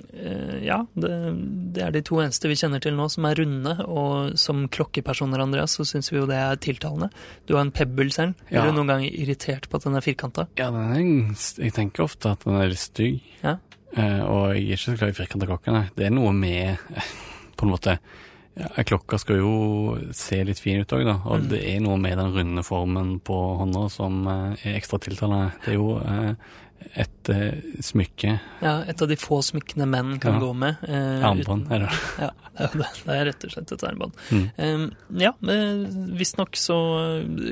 ja, 0.63 0.83
det, 0.99 1.13
det 1.75 1.87
er 1.87 1.93
de 1.95 2.03
to 2.05 2.19
eneste 2.21 2.49
vi 2.51 2.57
kjenner 2.59 2.82
til 2.83 2.95
nå 2.97 3.05
som 3.11 3.25
er 3.29 3.39
runde, 3.39 3.73
og 3.87 4.35
som 4.39 4.65
klokkepersoner, 4.73 5.41
Andreas, 5.43 5.77
så 5.79 5.85
syns 5.87 6.11
vi 6.11 6.19
jo 6.19 6.27
det 6.29 6.37
er 6.39 6.59
tiltalende. 6.63 7.09
Du 7.47 7.55
har 7.55 7.63
en 7.65 7.71
Pebble 7.75 8.11
selv. 8.13 8.35
Er 8.51 8.67
du 8.67 8.75
noen 8.77 8.91
gang 8.93 9.05
irritert 9.07 9.69
på 9.71 9.79
at 9.79 9.87
den 9.87 9.95
er 9.99 10.05
firkanta? 10.05 10.47
Ja, 10.59 10.67
er, 10.69 10.99
jeg 11.63 11.73
tenker 11.75 12.05
ofte 12.07 12.35
at 12.35 12.43
den 12.47 12.59
er 12.59 12.69
litt 12.71 12.83
stygg. 12.83 13.21
Ja. 13.43 13.57
Eh, 13.93 14.21
og 14.25 14.51
jeg 14.57 14.67
er 14.67 14.75
ikke 14.75 14.83
så 14.87 14.97
glad 14.99 15.13
i 15.13 15.17
firkanta 15.21 15.49
klokker, 15.49 15.75
nei. 15.75 15.87
Det 15.95 16.07
er 16.09 16.13
noe 16.15 16.31
med 16.33 16.77
På 17.57 17.67
en 17.67 17.71
måte 17.75 17.93
ja, 18.57 18.67
Klokka 18.85 19.17
skal 19.21 19.37
jo 19.39 19.51
se 20.13 20.39
litt 20.45 20.59
fin 20.61 20.81
ut 20.81 20.91
òg, 20.93 21.03
da. 21.07 21.13
Og 21.29 21.39
Mm. 21.43 21.47
det 21.51 21.59
er 21.75 21.79
noe 21.85 21.97
med 22.01 22.17
den 22.19 22.33
runde 22.35 22.63
formen 22.65 23.15
på 23.25 23.37
hånda 23.61 23.85
som 23.93 24.19
eh, 24.29 24.65
er 24.69 24.75
ekstra 24.79 24.99
tiltalende. 25.01 25.53
Det 25.63 25.73
er 25.73 25.77
jo 25.79 25.87
eh, 26.01 26.33
et 26.95 27.29
uh, 27.29 27.51
smykke. 27.83 28.39
Ja, 28.61 28.73
et 28.87 29.01
av 29.01 29.07
de 29.07 29.15
få 29.19 29.41
smykkene 29.45 29.85
menn 29.89 30.19
kan 30.19 30.33
Ja. 30.37 30.39
gå 30.43 30.53
med. 30.55 30.75
Uh, 30.87 31.23
Armbånd, 31.31 31.71
er 31.71 31.85
det. 31.87 31.91
Ja, 32.53 32.67
det 32.69 33.09
er 33.09 33.23
rett 33.25 33.43
og 33.47 33.49
slett 33.49 33.71
et 33.73 33.83
armbånd. 33.87 34.13
Mm. 34.29 34.43
Um, 34.61 34.83
ja, 35.17 35.31
eh, 35.49 35.87
visstnok 36.19 36.53
så 36.53 36.75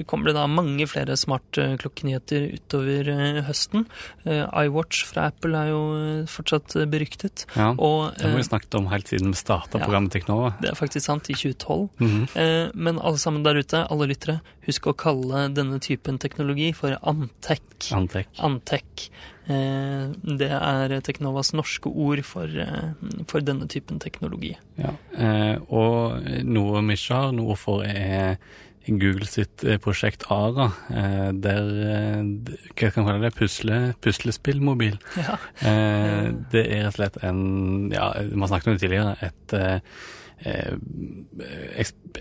kommer 0.06 0.30
det 0.30 0.36
da 0.38 0.44
mange 0.46 0.86
flere 0.86 1.16
smartklokkenyheter 1.18 2.46
utover 2.54 3.10
uh, 3.10 3.40
høsten. 3.48 3.88
Uh, 4.28 4.46
iWatch 4.62 5.06
fra 5.10 5.30
Apple 5.32 5.58
er 5.58 5.72
jo 5.72 5.82
fortsatt 6.30 6.76
beryktet. 6.92 7.48
Ja. 7.58 7.72
Og 7.82 8.14
Det 8.20 8.30
har 8.30 8.38
vi 8.38 8.46
snakket 8.46 8.78
om 8.78 8.92
helt 8.94 9.10
siden 9.10 9.34
vi 9.34 9.40
starta 9.42 9.80
Ja. 9.80 9.86
programmet 9.88 10.12
Teknova. 10.14 10.54
det 10.62 10.70
er 10.70 10.76
faktisk 10.78 11.06
sant, 11.06 11.30
i 11.30 11.34
2012. 11.34 11.90
Mhm. 12.00 12.28
Eh, 12.36 12.70
Men 12.76 13.00
alle 13.00 13.18
sammen 13.18 13.44
der 13.44 13.56
ute, 13.58 13.88
alle 13.90 14.08
lyttere, 14.08 14.42
husk 14.68 14.88
å 14.92 14.94
kalle 14.98 15.48
denne 15.56 15.80
typen 15.82 16.20
teknologi 16.22 16.72
for 16.78 16.98
Antec. 17.08 17.62
Antec. 17.98 18.28
Antec. 18.40 19.10
Eh, 19.50 20.12
Det 20.38 20.52
er 20.52 20.94
Teknovas 21.02 21.54
norske 21.58 21.90
ord 21.90 22.24
for, 22.24 22.46
eh, 22.48 22.92
for 23.28 23.42
denne 23.42 23.68
typen 23.68 24.00
teknologi. 24.00 24.56
Ja. 24.78 24.94
Eh, 25.18 25.58
og 25.70 26.22
noe 26.46 26.82
vi 26.82 26.94
ikke 27.00 27.16
har 27.16 27.32
noe 27.34 27.56
for, 27.56 27.84
er 27.84 28.38
Google 28.88 29.26
sitt 29.30 29.58
prosjekt 29.82 30.24
ARA. 30.32 30.72
Der 30.90 31.68
Hva 32.76 32.92
kan 32.92 33.04
man 33.04 33.14
kalle 33.14 33.30
det? 33.30 33.36
Pusle, 33.36 33.94
puslespillmobil. 34.02 34.98
Ja. 35.18 35.38
Eh, 35.62 36.32
det 36.52 36.64
er 36.66 36.88
rett 36.88 36.88
og 36.88 36.98
slett 36.98 37.24
en 37.24 37.92
Ja, 37.92 38.12
vi 38.18 38.40
har 38.40 38.48
snakket 38.50 38.68
om 38.68 38.78
det 38.78 38.82
tidligere. 38.82 39.18
Et 39.22 39.54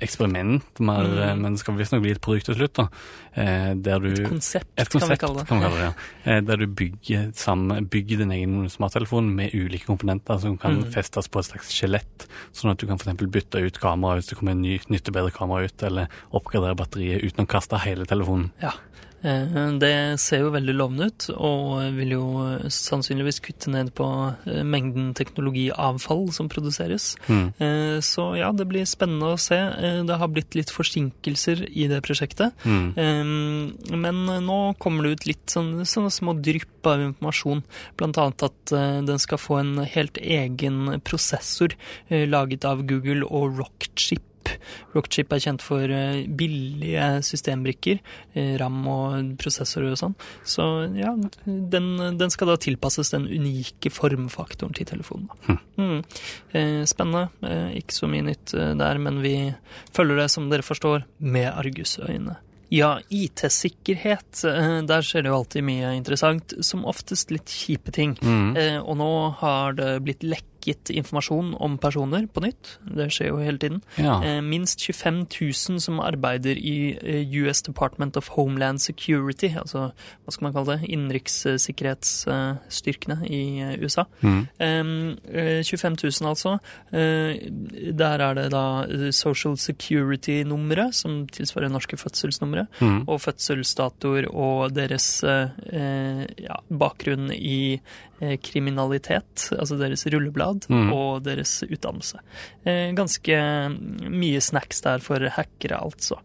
eksperiment, 0.00 0.80
mer, 0.80 1.04
Mm. 1.04 1.18
eh, 1.22 1.34
men 1.36 1.52
det 1.54 1.60
skal 1.60 1.74
visstnok 1.76 2.02
bli 2.02 2.10
et 2.12 2.20
produkt 2.20 2.46
til 2.46 2.54
slutt. 2.54 2.72
da, 2.74 2.88
eh, 3.34 3.74
der 3.74 3.98
du 4.00 4.08
Et 4.12 4.28
konsept, 4.28 4.66
et 4.76 4.88
kan 4.88 5.00
vi 5.00 5.06
konsept, 5.06 5.20
kalle 5.20 5.38
det. 5.38 5.46
kan 5.48 5.58
vi 5.58 5.64
kalle 5.64 5.78
det, 5.78 5.94
ja. 6.26 6.30
Eh, 6.32 6.40
Der 6.40 6.56
du 6.56 6.66
bygger, 6.66 7.32
sammen, 7.34 7.86
bygger 7.88 8.18
din 8.18 8.30
egen 8.32 8.68
smarttelefon 8.68 9.34
med 9.34 9.50
ulike 9.54 9.86
komponenter 9.86 10.38
som 10.40 10.56
kan 10.58 10.82
Mm. 10.82 10.92
festes 10.92 11.28
på 11.28 11.38
et 11.40 11.46
slags 11.46 11.70
skjelett, 11.72 12.26
sånn 12.52 12.70
at 12.70 12.78
du 12.78 12.86
kan 12.86 12.96
f.eks. 12.98 13.16
bytte 13.30 13.60
ut 13.64 13.78
kamera 13.80 14.16
hvis 14.16 14.28
det 14.28 14.38
kommer 14.38 14.52
en 14.52 14.62
ny, 14.62 14.78
nytt 14.88 15.08
og 15.08 15.14
bedre 15.14 15.30
kamera 15.32 15.64
ut, 15.64 15.82
eller 15.82 16.08
oppgradere 16.32 16.76
batteriet 16.76 17.22
uten 17.24 17.46
å 17.46 17.48
kaste 17.48 17.78
hele 17.80 18.04
telefonen. 18.06 18.52
Ja. 18.62 18.72
Eh, 19.22 19.72
Det 19.80 20.20
ser 20.20 20.44
jo 20.44 20.52
veldig 20.54 20.74
lovende 20.76 21.08
ut, 21.10 21.26
og 21.36 21.94
vil 21.96 22.14
jo 22.16 22.24
sannsynligvis 22.72 23.40
kutte 23.44 23.70
ned 23.72 23.92
på 23.96 24.06
eh, 24.46 24.62
mengden 24.64 25.12
teknologiavfall 25.14 26.30
som 26.32 26.48
produseres. 26.48 27.16
Mm. 27.28 27.52
Eh, 27.58 27.98
Så 28.00 28.36
ja, 28.38 28.50
det 28.52 28.66
blir 28.70 28.86
spennende 28.88 29.34
å 29.34 29.40
se. 29.40 29.58
Det 30.06 30.16
har 30.18 30.28
blitt 30.32 30.54
litt 30.56 30.70
forsinkelser 30.72 31.66
i 31.68 31.86
det 31.90 32.00
prosjektet. 32.06 32.54
Mm. 32.64 33.74
Men 34.00 34.24
nå 34.46 34.58
kommer 34.80 35.04
det 35.04 35.12
ut 35.12 35.26
litt 35.28 35.52
sånne, 35.52 35.84
sånne 35.88 36.10
små 36.12 36.34
drypp 36.40 36.86
av 36.86 37.02
informasjon. 37.04 37.62
Annet 38.00 38.42
at 38.42 38.72
den 39.06 39.20
skal 39.22 39.38
få 39.40 39.60
en 39.60 39.84
helt 39.84 40.18
egen 40.20 41.00
prosessor 41.04 41.76
laget 42.10 42.64
av 42.68 42.82
Google 42.88 43.28
og 43.28 43.60
Rockchip. 43.60 44.24
Rockchip 44.94 45.32
er 45.32 45.42
kjent 45.42 45.62
for 45.64 45.92
eh, 45.94 46.24
billige 46.26 47.06
systembrikker, 47.26 48.00
eh, 48.34 48.52
RAM 48.60 48.80
og 48.90 49.32
prosessorer 49.40 49.94
og 49.94 50.00
sånn. 50.00 50.16
Så 50.42 50.66
ja, 50.98 51.14
den, 51.44 51.90
den 52.18 52.34
skal 52.34 52.52
da 52.52 52.58
tilpasses 52.60 53.12
den 53.14 53.28
unike 53.30 53.92
formfaktoren 53.94 54.76
til 54.76 54.88
telefonen. 54.90 55.30
Hm. 55.46 55.58
Mm. 55.80 55.98
Eh, 56.52 56.76
Spennende. 56.90 57.28
Ikke 57.78 57.94
så 57.94 58.08
mye 58.10 58.26
nytt 58.26 58.52
der, 58.52 59.00
men 59.02 59.20
vi 59.24 59.34
følger 59.96 60.22
det, 60.24 60.30
som 60.32 60.48
dere 60.50 60.66
forstår, 60.66 61.04
med 61.18 61.50
argusøyne. 61.52 62.36
Ja, 62.70 62.92
IT-sikkerhet. 63.10 64.44
Der 64.86 65.02
skjer 65.02 65.24
det 65.24 65.30
jo 65.32 65.38
alltid 65.40 65.64
mye 65.66 65.90
interessant. 65.96 66.54
Som 66.62 66.84
oftest 66.86 67.32
litt 67.34 67.50
kjipe 67.50 67.90
ting. 67.94 68.14
Mm. 68.22 68.54
Og 68.84 68.94
nå 69.00 69.10
har 69.40 69.74
det 69.78 69.88
blitt 70.06 70.22
lekket 70.60 70.90
informasjon 70.90 71.54
om 71.60 71.78
personer 71.78 72.26
på 72.32 72.40
nytt. 72.44 72.78
Det 72.84 73.08
skjer 73.12 73.28
jo 73.30 73.36
hele 73.40 73.58
tiden. 73.58 73.80
Ja. 73.96 74.20
Eh, 74.24 74.40
Minst 74.42 74.80
25 74.80 75.26
000 75.40 75.80
som 75.80 76.00
arbeider 76.00 76.56
i 76.58 76.96
eh, 77.02 77.28
US 77.42 77.62
Department 77.62 78.16
of 78.16 78.28
Homeland 78.36 78.80
Security, 78.80 79.48
altså 79.56 79.90
hva 80.24 80.30
skal 80.32 80.44
man 80.48 80.52
kalle 80.54 80.76
det, 80.78 80.88
innenrikssikkerhetsstyrkene 80.92 83.18
i 83.28 83.60
eh, 83.60 83.78
USA. 83.82 84.04
Mm. 84.20 84.46
Um, 84.58 85.16
eh, 85.32 85.62
25 85.64 85.96
000 86.20 86.28
altså. 86.30 86.58
Der 86.90 88.18
er 88.20 88.34
det 88.34 88.50
da 88.52 88.86
Social 89.12 89.56
Security-nummeret, 89.58 90.94
som 90.94 91.26
tilsvarer 91.32 91.68
norske 91.70 91.96
fødselsnumre, 92.00 92.66
Mm. 92.80 93.04
og 93.08 93.20
fødselsdatoer 93.20 94.26
og 94.32 94.72
deres 94.74 95.22
ja, 95.24 96.56
bakgrunn 96.70 97.30
i 97.34 97.80
kriminalitet, 98.44 99.46
altså 99.58 99.76
deres 99.80 100.04
rulleblad, 100.12 100.49
Mm. 100.68 100.92
og 100.92 101.22
deres 101.26 101.62
utdannelse. 101.66 102.20
Eh, 102.64 102.92
ganske 102.98 103.36
mye 104.10 104.40
snacks 104.40 104.80
der 104.82 104.98
for 105.04 105.18
hackere, 105.36 105.78
altså. 105.80 106.18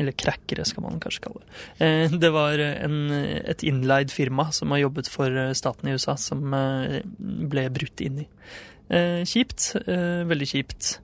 Eller 0.00 0.12
crackere, 0.16 0.64
skal 0.66 0.82
man 0.86 0.98
kanskje 1.02 1.20
kalle 1.26 1.42
det. 1.42 1.52
Eh, 1.86 2.08
Det 2.18 2.30
var 2.32 2.58
en, 2.58 2.96
et 3.12 3.62
innleid 3.62 4.10
firma 4.10 4.50
som 4.52 4.70
har 4.70 4.78
jobbet 4.86 5.08
for 5.12 5.26
eh, 5.30 5.52
staten 5.58 5.88
i 5.88 5.92
USA, 5.98 6.16
som 6.16 6.40
ble 6.48 7.68
brutt 7.70 8.00
inn 8.00 8.22
i. 8.24 8.28
Kjipt. 9.24 9.70
Veldig 9.86 10.46
kjipt. 10.50 10.98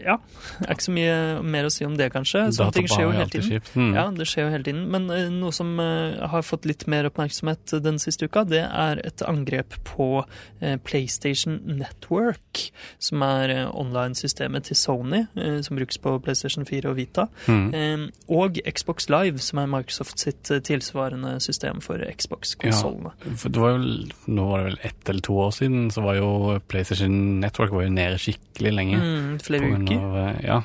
Ja, 0.00 0.16
det 0.60 0.66
er 0.68 0.72
ikke 0.78 0.86
så 0.86 0.94
mye 0.96 1.16
mer 1.44 1.66
å 1.68 1.70
si 1.72 1.84
om 1.84 1.96
det, 1.98 2.06
kanskje. 2.14 2.46
Sånne 2.56 2.72
ting 2.72 2.86
skjer 2.88 3.04
jo 3.04 3.10
hele 3.12 3.28
tiden. 3.28 3.60
Mm. 3.76 3.90
Ja, 3.96 4.04
det 4.16 4.26
skjer 4.30 4.46
jo 4.46 4.52
hele 4.54 4.64
tiden. 4.64 4.84
Men 4.94 5.10
uh, 5.12 5.26
noe 5.32 5.52
som 5.52 5.74
uh, 5.76 6.24
har 6.32 6.44
fått 6.46 6.64
litt 6.68 6.86
mer 6.90 7.08
oppmerksomhet 7.10 7.74
den 7.84 8.00
siste 8.02 8.28
uka, 8.30 8.46
det 8.48 8.62
er 8.64 9.02
et 9.04 9.24
angrep 9.28 9.76
på 9.84 10.08
uh, 10.24 10.76
PlayStation 10.88 11.60
Network, 11.68 12.62
som 13.02 13.22
er 13.26 13.52
online-systemet 13.70 14.70
til 14.70 14.78
Sony, 14.78 15.24
som 15.64 15.76
brukes 15.76 15.98
på 16.00 16.16
PlayStation 16.24 16.64
4 16.68 16.90
og 16.90 16.96
Vita, 16.98 17.28
Mm. 17.44 18.08
og 18.32 18.56
Xbox 18.64 19.08
Live, 19.12 19.38
som 19.42 19.58
er 19.60 19.66
Microsoft 19.70 20.20
sitt 20.22 20.48
tilsvarende 20.64 21.36
system 21.42 21.80
for 21.84 22.00
Xbox-konsollene. 22.00 23.12
Ja, 23.24 23.34
det 23.50 23.60
var 23.60 23.74
jo, 23.76 24.06
nå 24.32 24.46
var 24.48 24.62
det 24.62 24.68
vel 24.70 24.78
ett 24.88 25.10
eller 25.12 25.24
to 25.26 25.36
år 25.44 25.52
siden, 25.56 25.90
så 25.94 26.04
var 26.04 26.18
jo 26.18 26.30
PlayStation 26.70 27.40
Network 27.42 27.74
var 27.74 27.86
jo 27.86 27.92
nede 27.94 28.18
skikkelig 28.22 28.72
lenge. 28.74 29.00
Mm, 29.02 29.38
flere 29.44 29.73
uker. 29.82 29.98
Av, 29.98 30.16
eh, 30.18 30.40
ja, 30.44 30.62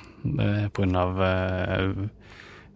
på 0.69 0.81
grunn 0.81 0.95
av 0.95 1.23
eh, 1.23 1.91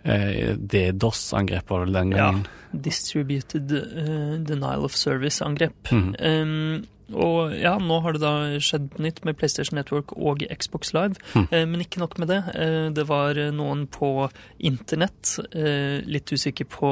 eh, 0.03 0.55
DDoS-angrep 0.57 1.69
var 1.69 1.79
det 1.79 1.85
vel 1.85 1.99
den 1.99 2.11
Ja. 2.17 2.33
Distributed 2.73 3.71
uh, 3.71 4.39
Denial 4.41 4.85
of 4.85 4.95
Service-angrep. 4.97 5.91
Mm. 5.91 6.15
Um, 6.19 6.85
og 7.11 7.51
ja, 7.59 7.73
nå 7.81 7.97
har 8.01 8.15
det 8.15 8.21
da 8.23 8.33
skjedd 8.63 8.95
nytt 9.03 9.23
med 9.27 9.35
PlayStation 9.37 9.75
Network 9.77 10.13
og 10.15 10.43
Xbox 10.47 10.93
Live. 10.95 11.19
Eh, 11.35 11.65
men 11.67 11.81
ikke 11.83 11.99
nok 12.01 12.15
med 12.21 12.29
det. 12.31 12.39
Eh, 12.55 12.87
det 12.95 13.05
var 13.09 13.37
noen 13.53 13.85
på 13.91 14.29
internett, 14.63 15.35
eh, 15.51 15.99
litt 16.07 16.31
usikker 16.31 16.65
på 16.71 16.91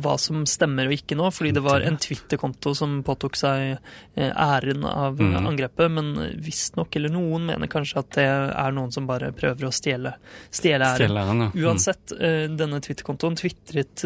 hva 0.00 0.14
som 0.18 0.46
stemmer 0.48 0.88
og 0.88 0.96
ikke 0.96 1.18
nå, 1.18 1.28
fordi 1.34 1.52
det 1.58 1.64
var 1.64 1.84
en 1.86 1.98
Twitter-konto 2.00 2.72
som 2.76 3.02
påtok 3.06 3.36
seg 3.36 3.78
æren 4.16 4.84
av 4.88 5.18
Hmm. 5.20 5.46
angrepet, 5.46 5.90
men 5.90 6.14
visstnok, 6.40 6.94
eller 6.96 7.12
noen 7.12 7.44
mener 7.46 7.68
kanskje 7.68 7.98
at 7.98 8.10
det 8.16 8.24
er 8.24 8.72
noen 8.72 8.92
som 8.92 9.06
bare 9.06 9.32
prøver 9.36 9.68
å 9.68 9.72
stjele, 9.74 10.14
stjele 10.50 10.86
æren. 10.86 11.10
Stjeleren, 11.10 11.42
ja. 11.44 11.50
Mm. 11.50 11.64
Uansett, 11.66 12.14
denne 12.56 12.80
Twitter-kontoen 12.80 13.36
tvitret 13.36 14.04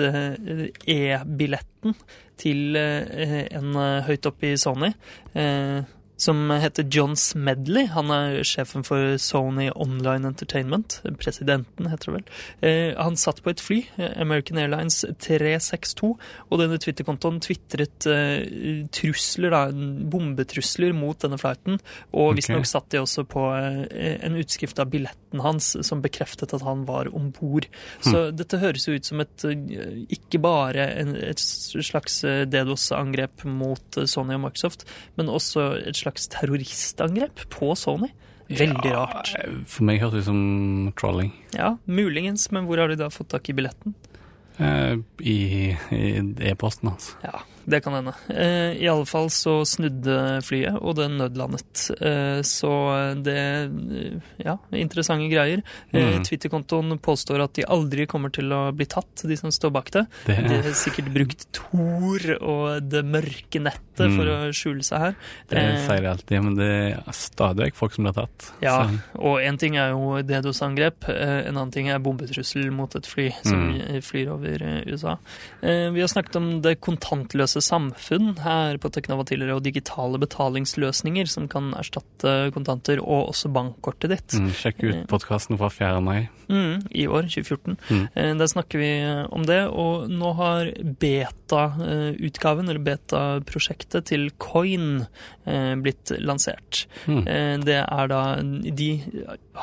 e-billetten 0.87 1.95
til 2.41 2.77
eh, 2.79 3.45
en 3.55 3.75
eh, 3.81 4.07
høyt 4.09 4.27
oppe 4.31 4.53
i 4.53 4.59
Sony. 4.61 4.91
Eh, 5.35 5.81
som 6.17 6.51
heter 6.51 6.87
John 6.91 7.17
Smedley. 7.19 7.89
Han 7.91 8.11
er 8.15 8.39
sjefen 8.47 8.85
for 8.87 9.17
Sony 9.19 9.67
Online 9.75 10.31
Entertainment. 10.31 11.01
Presidenten, 11.19 11.89
heter 11.91 12.11
det 12.11 12.15
vel. 12.15 12.29
Eh, 12.63 12.91
han 12.95 13.19
satt 13.19 13.43
på 13.43 13.51
et 13.51 13.63
fly, 13.63 13.81
eh, 13.99 14.13
American 14.23 14.61
Airlines 14.63 15.03
362, 15.19 16.13
og 16.51 16.63
denne 16.63 16.79
Twitter-kontoen 16.79 17.41
tvitret 17.43 18.07
eh, 18.07 18.87
trusler, 18.95 19.51
da, 19.55 19.65
bombetrusler 20.15 20.95
mot 20.95 21.19
denne 21.19 21.39
flighten. 21.41 21.81
Og 22.13 22.31
okay. 22.31 22.39
visstnok 22.39 22.71
satt 22.71 22.89
de 22.95 23.03
også 23.03 23.27
på 23.27 23.49
eh, 23.59 24.15
en 24.25 24.39
utskrift 24.39 24.79
av 24.79 24.93
billetten 24.95 25.43
hans 25.43 25.73
som 25.83 26.03
bekreftet 26.05 26.55
at 26.55 26.63
han 26.63 26.87
var 26.87 27.11
om 27.11 27.33
bord. 27.35 27.67
Så 28.07 28.29
dette 28.31 28.61
høres 28.63 28.87
jo 28.87 28.95
ut 28.95 29.09
som 29.09 29.19
et 29.25 29.43
ikke 30.15 30.39
bare 30.39 30.87
en, 31.01 31.11
et 31.19 31.41
slags 31.43 32.21
DDoS-angrep 32.23 33.43
mot 33.51 33.99
Sony 34.07 34.37
og 34.37 34.45
Microsoft, 34.45 34.87
men 35.19 35.33
også 35.33 35.67
et 35.83 35.99
slags 35.99 36.04
terroristangrep 36.13 37.49
på 37.51 37.75
Sony. 37.79 38.11
Veldig 38.49 38.93
rart. 38.93 39.33
For 39.67 39.87
meg 39.89 40.03
hørtes 40.03 40.27
det 40.27 40.27
ut 40.27 40.29
som 40.29 40.93
trolling. 41.01 41.33
Ja, 41.57 41.77
muligens, 41.89 42.51
men 42.53 42.67
hvor 42.69 42.79
har 42.79 42.89
de 42.93 42.99
da 43.01 43.09
fått 43.13 43.31
tak 43.33 43.49
i 43.49 43.57
billetten? 43.57 43.95
Eh, 44.61 45.01
I 45.25 45.39
e-posten 46.51 46.93
hans. 46.93 47.17
Ja, 47.25 47.41
det 47.67 47.83
kan 47.85 47.95
hende. 47.95 48.13
Eh, 48.29 48.77
I 48.83 48.89
alle 48.89 49.07
fall 49.07 49.29
så 49.33 49.63
snudde 49.67 50.43
flyet, 50.45 50.77
og 50.83 50.97
det 50.97 51.09
nødlandet. 51.11 51.91
Eh, 52.01 52.41
så 52.43 52.71
det 53.23 53.37
eh, 53.37 54.21
Ja, 54.45 54.59
interessante 54.73 55.29
greier. 55.33 55.63
Eh, 55.93 56.05
Mm. 56.15 56.23
Twitter-kontoen 56.25 56.99
påstår 57.01 57.41
at 57.43 57.55
de 57.55 57.65
aldri 57.65 58.07
kommer 58.07 58.31
til 58.31 58.51
å 58.53 58.73
bli 58.77 58.85
tatt, 58.87 59.23
de 59.27 59.37
som 59.37 59.51
står 59.51 59.71
bak 59.73 59.91
det. 59.91 60.07
Det, 60.27 60.37
De 60.49 60.55
har 60.63 60.73
sikkert 60.77 61.13
brukt 61.15 61.47
Tor 61.53 62.21
og 62.43 62.89
det 62.91 63.05
mørke 63.05 63.61
nettet 63.63 64.11
for 64.17 64.27
å 64.27 64.37
Mm. 64.45 64.53
skjule 64.53 64.83
seg 64.85 64.99
her. 64.99 65.15
det 65.49 65.59
Eh, 65.59 65.87
sier 65.87 66.01
de 66.03 66.09
alltid, 66.11 66.43
men 66.45 66.55
det 66.57 66.71
er 66.99 67.13
stadig 67.13 67.65
vekk 67.67 67.75
folk 67.75 67.93
som 67.95 68.05
blir 68.05 68.13
tatt. 68.15 68.53
Ja, 68.61 68.89
Så, 68.89 69.01
og 69.19 69.39
én 69.41 69.59
ting 69.59 69.77
er 69.77 69.91
jo 69.91 70.21
DDoS-angrep, 70.23 71.09
eh, 71.09 71.47
en 71.49 71.57
annen 71.57 71.71
ting 71.73 71.89
er 71.89 71.99
bombetrussel 71.99 72.71
mot 72.73 72.95
et 72.97 73.07
fly 73.07 73.31
som 73.43 73.73
Mm. 73.75 74.01
flyr 74.03 74.29
over 74.33 74.63
eh, 74.63 74.83
USA. 74.93 75.19
Eh, 75.63 75.91
Vi 75.91 76.01
har 76.01 76.09
snakket 76.09 76.37
om 76.37 76.61
det 76.61 76.81
kontantløse 76.81 77.54
samfunn 77.63 78.39
her 78.43 78.79
på 78.83 78.91
Teknova 78.95 79.27
tidligere, 79.29 79.59
og 79.59 79.67
digitale 79.67 80.19
betalingsløsninger 80.23 81.29
som 81.31 81.47
kan 81.51 81.73
erstatte 81.79 82.51
kontanter, 82.55 83.03
og 83.03 83.31
også 83.35 83.53
bankkortet 83.55 84.15
ditt. 84.15 84.35
mm, 84.35 84.51
sjekk 84.59 84.83
ut 84.85 85.05
podkasten 85.11 85.61
fra 85.61 85.71
4. 85.71 86.01
mai. 86.05 86.29
Mm, 86.49 86.87
I 86.91 87.07
år, 87.07 87.23
2014. 87.29 87.77
Mm. 87.91 88.09
Eh, 88.15 88.35
Der 88.41 88.47
snakker 88.51 88.79
vi 88.79 88.91
eh, 89.01 89.27
om 89.33 89.43
det, 89.49 89.63
og 89.69 90.09
nå 90.11 90.33
har 90.37 90.73
beta-utgaven, 91.01 92.69
eller 92.69 92.83
beta-prosjektet 92.85 94.07
til 94.11 94.29
Coin 94.43 95.07
eh, 95.47 95.75
blitt 95.81 96.13
lansert. 96.21 96.85
Mm. 97.07 97.23
Eh, 97.27 97.57
Det 97.65 97.79
er 97.83 98.09
da 98.11 98.23
De 98.43 98.91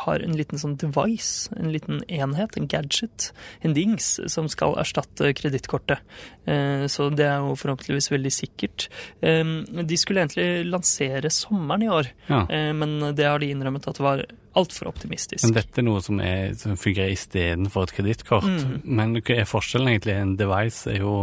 har 0.06 0.20
en 0.24 0.36
liten 0.38 0.58
sånn 0.62 0.78
device, 0.80 1.50
en 1.58 1.72
liten 1.74 2.02
enhet, 2.08 2.58
en 2.58 2.68
gadget, 2.72 3.32
en 3.62 3.74
dings, 3.76 4.20
som 4.32 4.48
skal 4.52 4.78
erstatte 4.82 5.34
kredittkortet. 5.38 6.00
Eh, 6.46 6.86
Så 6.92 7.10
det 7.16 7.26
er 7.28 7.40
jo 7.44 7.56
forhåpentligvis 7.56 8.12
veldig 8.12 8.32
sikkert. 8.34 8.88
Eh, 9.22 9.44
De 9.84 9.98
skulle 9.98 10.22
egentlig 10.26 10.66
lansere 10.70 11.30
sommeren 11.32 11.84
i 11.84 11.90
år, 11.90 12.08
Ja. 12.30 12.46
eh, 12.50 12.72
men 12.74 13.14
det 13.16 13.26
har 13.26 13.40
de 13.40 13.52
innrømmet 13.52 13.88
at 13.88 13.96
det 13.96 14.04
var 14.04 14.26
altfor 14.58 14.90
optimistisk. 14.92 15.44
Men 15.46 15.56
dette 15.56 15.82
er 15.82 15.88
noe 15.88 16.02
som, 16.04 16.20
er, 16.24 16.56
som 16.60 16.80
fungerer 16.80 17.14
istedenfor 17.14 17.88
et 17.88 17.94
kredittkort. 17.96 18.48
Mm. 18.48 18.82
Men 18.84 19.16
hva 19.20 19.38
er 19.38 19.50
forskjellen 19.50 19.94
egentlig? 19.94 20.18
En 20.18 20.34
device 20.40 20.92
er 20.92 21.02
jo, 21.04 21.14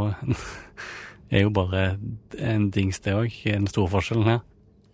er 1.34 1.44
jo 1.44 1.52
bare 1.54 1.84
en 2.38 2.70
dings, 2.74 3.02
det 3.04 3.16
òg. 3.16 3.40
Den 3.44 3.68
store 3.70 3.92
forskjellen 3.98 4.32
her. 4.32 4.44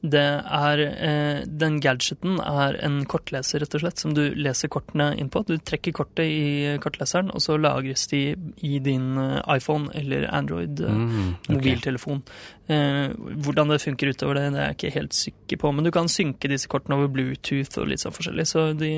Det 0.04 0.20
er, 0.20 0.80
eh, 0.84 1.44
den 1.48 1.78
gadgeten 1.80 2.36
er 2.36 2.76
en 2.84 2.98
kortleser, 3.08 3.62
rett 3.62 3.74
og 3.74 3.80
slett, 3.80 4.02
som 4.02 4.12
du 4.12 4.34
leser 4.36 4.68
kortene 4.68 5.14
inn 5.16 5.30
på. 5.32 5.40
Du 5.48 5.56
trekker 5.56 5.94
kortet 5.96 6.28
i 6.28 6.76
kortleseren, 6.84 7.30
og 7.32 7.40
så 7.40 7.56
lagres 7.56 8.04
de 8.10 8.36
i 8.60 8.78
din 8.84 9.16
eh, 9.16 9.40
iPhone 9.56 9.88
eller 9.96 10.28
Android-mobiltelefon. 10.28 11.08
Mm, 11.08 11.32
okay. 11.40 11.56
mobiltelefon. 11.56 12.22
Eh, 12.68 13.16
hvordan 13.46 13.72
det 13.72 13.80
funker 13.80 14.12
utover 14.12 14.34
det, 14.42 14.46
det 14.52 14.60
er 14.60 14.72
jeg 14.72 14.78
ikke 14.78 14.94
helt 14.98 15.16
sikker 15.16 15.62
på, 15.64 15.72
men 15.72 15.88
du 15.88 15.92
kan 15.94 16.12
synke 16.12 16.52
disse 16.52 16.68
kortene 16.68 17.00
over 17.00 17.08
Bluetooth 17.08 17.80
og 17.80 17.88
litt 17.88 18.04
sånn 18.04 18.16
forskjellig, 18.16 18.48
så 18.50 18.72
de 18.76 18.92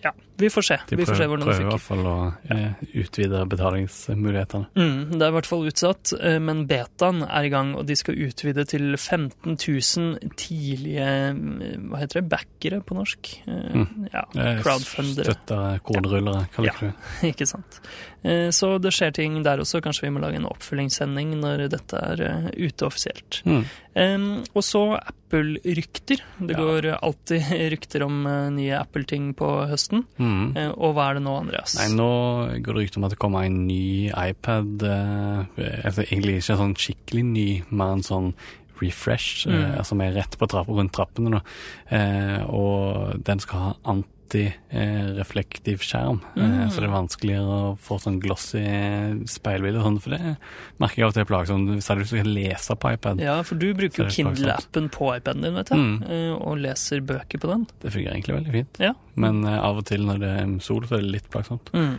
Ja, 0.00 0.12
vi 0.38 0.50
får 0.52 0.62
se. 0.68 0.76
De 0.90 0.96
vi 0.96 1.04
får 1.06 1.14
se 1.16 1.22
prøver, 1.24 1.30
hvordan 1.32 1.48
prøver 1.48 1.66
i 1.66 1.70
hvert 1.70 1.84
fall 1.86 2.06
å 2.06 2.16
ja. 2.50 2.68
utvide 3.02 3.42
betalingsmulighetene. 3.52 4.66
Mm, 4.76 4.98
det 5.16 5.22
er 5.22 5.30
i 5.32 5.36
hvert 5.36 5.48
fall 5.50 5.66
utsatt, 5.70 6.12
eh, 6.20 6.38
men 6.42 6.64
betaen 6.68 7.22
er 7.26 7.48
i 7.48 7.52
gang, 7.52 7.74
og 7.78 7.86
de 7.88 7.96
skal 7.96 8.18
utvide 8.26 8.66
til 8.68 8.96
15 8.96 9.56
000 9.56 10.34
tidlige 10.36 11.06
eh, 11.30 11.40
Hva 11.86 12.02
heter 12.02 12.20
det? 12.20 12.26
Backere 12.32 12.82
på 12.84 12.98
norsk? 12.98 13.32
Eh, 13.46 13.62
Mm. 13.76 14.06
Ja, 14.12 14.22
Eh, 14.36 14.60
crowdfundere. 14.62 15.32
Støtter 15.32 15.80
koderullere, 15.84 16.46
hva 16.54 16.64
Ja. 16.66 16.72
det. 16.80 16.92
Ikke 17.32 17.46
sant. 17.48 17.80
Eh, 18.22 18.48
Så 18.54 18.78
det 18.80 18.92
skjer 18.94 19.12
ting 19.14 19.42
der 19.42 19.58
også. 19.62 19.80
Kanskje 19.84 20.06
vi 20.06 20.12
må 20.14 20.20
lage 20.22 20.36
en 20.40 20.46
oppfølgingssending 20.48 21.34
når 21.40 21.68
dette 21.72 21.96
er 21.98 22.22
eh, 22.26 22.46
ute 22.68 22.86
offisielt. 22.86 23.42
Mm. 23.44 23.64
Um, 23.96 24.44
og 24.54 24.62
så 24.64 24.82
Apple-rykter. 25.00 26.20
Det 26.38 26.54
Ja. 26.56 26.58
går 26.60 26.88
alltid 27.02 27.42
rykter 27.72 28.02
om 28.06 28.26
eh, 28.26 28.50
nye 28.50 28.78
Apple-ting 28.80 29.32
på 29.34 29.48
høsten. 29.70 30.04
Mm. 30.18 30.25
Eh, 30.56 30.70
og 30.76 30.94
hva 30.96 31.10
er 31.10 31.14
det 31.18 31.22
nå, 31.26 31.34
Andreas? 31.40 31.74
Nei, 31.78 31.88
nå 31.96 32.08
går 32.64 32.74
det 32.74 32.82
rykte 32.84 32.98
om 33.00 33.04
at 33.08 33.14
det 33.14 33.18
kommer 33.22 33.46
en 33.46 33.66
ny 33.66 34.10
iPad. 34.10 34.82
Eh, 34.82 35.80
altså 35.84 36.04
egentlig 36.06 36.38
ikke 36.40 36.56
sånn 36.60 36.76
skikkelig 36.76 37.24
ny, 37.24 37.48
mer 37.70 37.92
en 37.98 38.02
sånn 38.06 38.32
refresh, 38.80 39.46
Mm. 39.48 39.78
eh, 39.78 39.82
som 39.88 40.00
er 40.04 40.12
rett 40.12 40.36
på 40.38 40.46
trapp, 40.52 40.68
rundt 40.68 40.92
trappene. 40.92 41.30
Da. 41.38 41.40
Eh, 41.96 42.42
og 42.52 43.22
den 43.24 43.38
skal 43.40 43.58
ha 43.58 43.72
antireflektiv 44.26 45.80
skjerm, 45.82 46.20
eh, 46.36 46.42
Mm. 46.42 46.70
så 46.70 46.80
det 46.80 46.84
er 46.88 46.94
vanskeligere 46.94 47.46
å 47.46 47.78
få 47.78 47.98
sånn 48.00 48.20
glossy 48.20 48.62
speilbilde. 49.26 49.82
Sånn, 49.82 50.00
for 50.00 50.10
det 50.10 50.36
merker 50.80 50.96
jeg 50.96 51.04
av 51.04 51.08
og 51.08 51.14
til 51.14 51.22
er 51.22 51.30
plagsomt. 51.30 51.68
Hvis 51.76 52.10
du 52.10 52.20
å 52.22 52.34
lese 52.34 52.76
på 52.76 52.92
iPad, 52.94 53.20
Ja, 53.20 53.42
for 53.42 53.54
du 53.56 53.72
bruker 53.74 53.98
jo 53.98 54.04
det 54.04 54.14
Kindle-appen 54.14 54.90
på 54.90 55.16
iPaden 55.16 55.42
din, 55.42 55.54
vet 55.54 55.68
jeg. 55.70 55.78
Mm. 55.78 56.02
eh, 56.10 56.32
Og 56.46 56.58
leser 56.58 57.00
bøker 57.00 57.38
på 57.40 57.48
den. 57.48 57.66
det 57.80 57.92
fungerer 57.92 58.14
egentlig 58.14 58.36
veldig 58.44 58.52
fint. 58.52 58.78
Ja. 58.80 58.92
Men 59.16 59.44
eh, 59.44 59.58
av 59.58 59.78
og 59.78 59.84
til 59.86 60.00
når 60.00 60.18
det 60.20 60.28
er 60.28 60.60
sol, 60.60 60.82
så 60.82 60.96
er 60.98 61.02
det 61.02 61.10
litt 61.12 61.30
plagsomt. 61.30 61.70
Mm. 61.72 61.98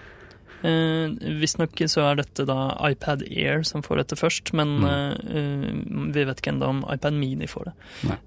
Eh, 0.63 1.09
Visstnok 1.39 1.75
så 1.87 2.01
er 2.11 2.15
dette 2.15 2.43
da 2.45 2.75
iPad 2.89 3.21
Air 3.29 3.61
som 3.63 3.83
får 3.83 3.97
dette 3.97 4.15
først, 4.17 4.53
men 4.53 4.79
Mm. 4.79 4.85
eh, 4.85 5.11
eh, 5.37 6.11
vi 6.13 6.23
vet 6.25 6.37
ikke 6.41 6.53
ennå 6.53 6.67
om 6.67 6.85
iPad 6.91 7.13
Mini 7.13 7.45
får 7.45 7.65
det. 7.65 7.73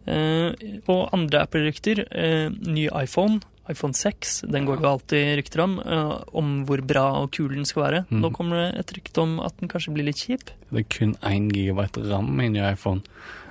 Eh, 0.07 0.81
og 0.89 1.11
andre 1.13 1.41
Apple-rykter. 1.43 2.07
eh, 2.13 2.49
ny 2.51 2.89
iPhone. 2.95 3.41
iPhone 3.70 3.94
6, 3.96 4.42
den 4.50 4.66
går 4.68 4.76
det 4.80 4.85
jo 4.87 4.90
alltid 4.92 5.30
rykter 5.40 5.62
om, 5.64 5.78
eh, 5.80 6.12
om 6.37 6.52
hvor 6.68 6.83
bra 6.87 7.04
og 7.22 7.30
kul 7.33 7.48
den 7.54 7.64
skal 7.68 7.83
være. 7.87 8.02
Mm. 8.11 8.20
Nå 8.24 8.30
kommer 8.37 8.56
det 8.72 8.80
et 8.85 8.94
rykte 8.98 9.22
om 9.22 9.38
at 9.40 9.56
den 9.61 9.68
kanskje 9.72 9.94
blir 9.94 10.04
litt 10.11 10.20
kjip. 10.22 10.50
Det 10.70 10.83
er 10.85 10.88
kun 10.98 11.14
1 11.22 11.50
GB 11.54 11.87
ram 12.11 12.40
inni 12.40 12.61
iPhone, 12.72 13.02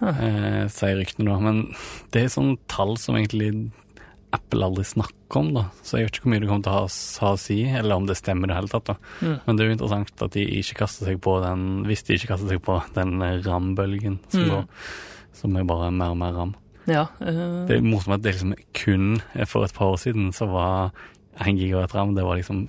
Ah. 0.02 0.16
eh, 0.22 0.68
sier 0.68 0.96
ryktene 1.00 1.26
da. 1.34 1.40
Men 1.40 1.74
det 2.12 2.24
er 2.24 2.28
sånne 2.32 2.58
tall 2.68 2.96
som 2.98 3.16
egentlig 3.16 3.72
Apple 4.32 4.62
aldri 4.64 4.84
snakker 4.86 5.40
om, 5.40 5.54
da. 5.56 5.64
Så 5.84 5.98
jeg 5.98 6.06
vet 6.06 6.14
ikke 6.20 6.24
hvor 6.28 6.32
mye 6.36 6.40
det 6.44 6.50
kommer 6.50 6.64
til 6.64 6.72
å 6.72 6.76
ha, 6.76 7.26
ha 7.26 7.34
å 7.34 7.40
si, 7.40 7.64
eller 7.66 7.96
om 7.96 8.06
det 8.06 8.16
stemmer 8.20 8.46
i 8.46 8.52
det 8.54 8.58
hele 8.60 8.68
tatt. 8.70 8.86
da. 8.86 8.96
Mm. 9.22 9.40
Men 9.48 9.56
det 9.58 9.64
er 9.64 9.70
jo 9.70 9.78
interessant 9.78 10.22
at 10.22 10.32
de 10.38 10.46
ikke 10.60 10.78
kaster 10.84 11.06
seg 11.10 11.20
på 11.26 11.42
den, 11.42 11.64
hvis 11.90 12.04
de 12.06 12.14
ikke 12.14 12.28
kaster 12.36 12.48
seg 12.54 12.62
på 12.62 12.78
den 12.94 13.18
RAM-bølgen 13.44 14.20
som 14.30 14.42
Mm. 14.46 14.50
går, 14.50 14.66
som 15.34 15.56
er 15.58 15.64
bare 15.64 15.92
mer 15.92 16.12
og 16.14 16.18
mer 16.18 16.34
ram. 16.34 16.56
Ja, 16.90 17.06
uh... 17.22 17.68
Det 17.70 17.78
er 17.78 17.86
morsomt 17.86 18.18
at 18.18 18.26
det 18.26 18.36
liksom 18.36 18.56
kun 18.78 19.22
eh, 19.36 19.46
for 19.48 19.68
et 19.68 19.76
par 19.76 19.94
år 19.94 20.00
siden 20.02 20.32
så 20.36 20.50
var 20.50 20.92
1 21.40 21.58
gigabyte 21.60 21.96
ram, 21.96 22.16
det 22.16 22.24
var 22.28 22.36
liksom 22.40 22.68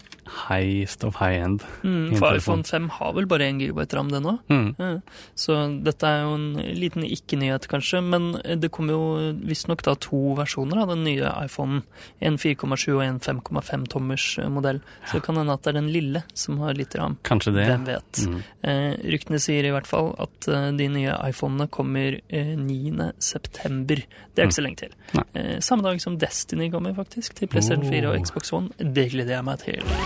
highest 0.48 1.02
of 1.04 1.16
high 1.18 1.40
end. 1.42 1.62
mm, 1.82 2.16
for 2.18 2.36
iPhone 2.36 2.62
5 2.62 2.88
har 2.98 3.12
vel 3.16 3.26
bare 3.26 3.48
1 3.48 3.58
GB 3.58 3.80
ram, 3.96 4.08
det 4.12 4.20
nå? 4.22 4.38
Mm. 4.48 4.74
Ja, 4.78 5.00
Så 5.34 5.56
dette 5.82 6.06
er 6.06 6.20
jo 6.22 6.34
en 6.36 6.54
liten 6.78 7.02
ikke-nyhet, 7.02 7.66
kanskje, 7.68 8.00
men 8.04 8.32
det 8.60 8.70
kommer 8.70 8.94
jo 8.94 9.32
visstnok 9.42 9.82
da 9.82 9.94
to 9.98 10.34
versjoner 10.38 10.82
av 10.84 10.88
den 10.92 11.02
nye 11.04 11.32
iPhonen. 11.44 11.82
En 12.20 12.36
4,7 12.38 12.94
og 12.94 13.02
en 13.02 13.18
5,5 13.18 13.88
tommers 13.90 14.28
modell. 14.48 14.80
Så 15.06 15.18
det 15.18 15.24
kan 15.26 15.36
hende 15.40 15.52
at 15.56 15.62
det 15.66 15.72
er 15.74 15.80
den 15.80 15.90
lille 15.92 16.22
som 16.34 16.58
har 16.62 16.74
litt 16.78 16.94
ram. 16.94 17.18
Kanskje 17.26 17.54
det. 17.58 17.66
Hvem 17.66 17.84
vet. 17.90 18.22
Mm. 18.30 18.38
Eh, 18.62 18.94
ryktene 19.16 19.40
sier 19.42 19.66
i 19.66 19.74
hvert 19.74 19.86
fall 19.90 20.12
at 20.22 20.48
eh, 20.48 20.70
de 20.78 20.86
nye 20.94 21.16
iPhonene 21.26 21.66
kommer 21.74 22.20
eh, 22.28 22.54
9. 22.56 23.10
september. 23.18 23.96
Det 24.30 24.44
er 24.44 24.46
ikke 24.46 24.58
så 24.60 24.64
lenge 24.64 24.80
til. 24.84 24.94
Eh, 25.34 25.58
samme 25.64 25.82
dag 25.82 25.98
som 26.00 26.16
Destiny 26.20 26.70
kommer, 26.70 26.94
faktisk, 26.94 27.34
til 27.34 27.48
PlayStation 27.50 27.84
4 27.90 28.06
og 28.06 28.16
Oh. 28.20 28.24
Xbox 28.26 28.52
One. 28.52 28.59
Det 28.78 29.08
gleder 29.14 29.38
jeg 29.38 29.46
meg 29.48 29.64
til. 29.64 29.96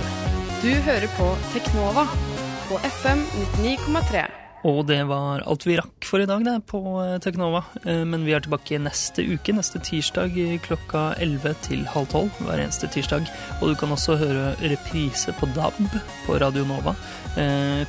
Du 0.64 0.70
hører 0.86 1.10
på 1.18 1.28
Teknova 1.52 2.06
på 2.68 2.80
FM 2.88 3.20
99,3. 3.60 4.24
Og 4.64 4.86
det 4.88 5.02
var 5.10 5.42
alt 5.44 5.66
vi 5.68 5.76
rakk 5.76 6.06
for 6.08 6.24
i 6.24 6.28
dag 6.28 6.44
det, 6.46 6.54
på 6.70 6.80
eh, 7.02 7.18
Teknova. 7.20 7.60
Eh, 7.84 8.00
Men 8.08 8.24
vi 8.24 8.32
er 8.32 8.44
tilbake 8.44 8.80
neste 8.80 9.26
uke, 9.28 9.52
neste 9.52 9.80
tirsdag 9.84 10.38
eh, 10.40 10.56
klokka 10.64 11.10
11 11.20 11.56
til 11.68 11.84
halv 11.92 12.08
12 12.08 12.40
hver 12.46 12.64
eneste 12.64 12.88
tirsdag. 12.88 13.28
Og 13.60 13.68
du 13.74 13.76
kan 13.80 13.92
også 13.92 14.16
høre 14.20 14.54
reprise 14.64 15.36
på 15.36 15.52
DAB 15.52 15.84
på 16.24 16.40
Radio 16.40 16.64
Nova 16.68 16.96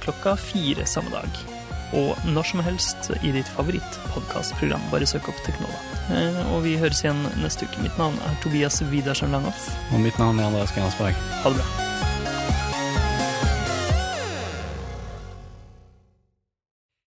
klokka 0.01 0.33
fire 0.41 0.87
samme 0.89 1.13
dag. 1.13 1.54
Og 1.95 2.27
når 2.27 2.49
som 2.51 2.63
helst 2.65 3.09
i 3.21 3.31
ditt 3.35 3.49
favorittpodkastprogram. 3.55 4.83
Bare 4.91 5.07
søk 5.09 5.29
opp 5.31 5.41
Teknova. 5.47 5.79
Eh, 6.13 6.39
og 6.53 6.63
vi 6.67 6.75
høres 6.81 7.03
igjen 7.05 7.23
neste 7.41 7.69
uke. 7.69 7.81
Mitt 7.85 7.97
navn 8.01 8.19
er 8.27 8.37
Tobias 8.43 8.81
Widersen 8.91 9.35
Langhoff. 9.35 9.69
Og 9.91 10.03
mitt 10.03 10.19
navn 10.21 10.39
er 10.39 10.51
Andreas 10.51 10.75
Gernsberg. 10.75 11.17
Ha 11.43 11.51
det 11.51 11.61
bra. 11.61 11.94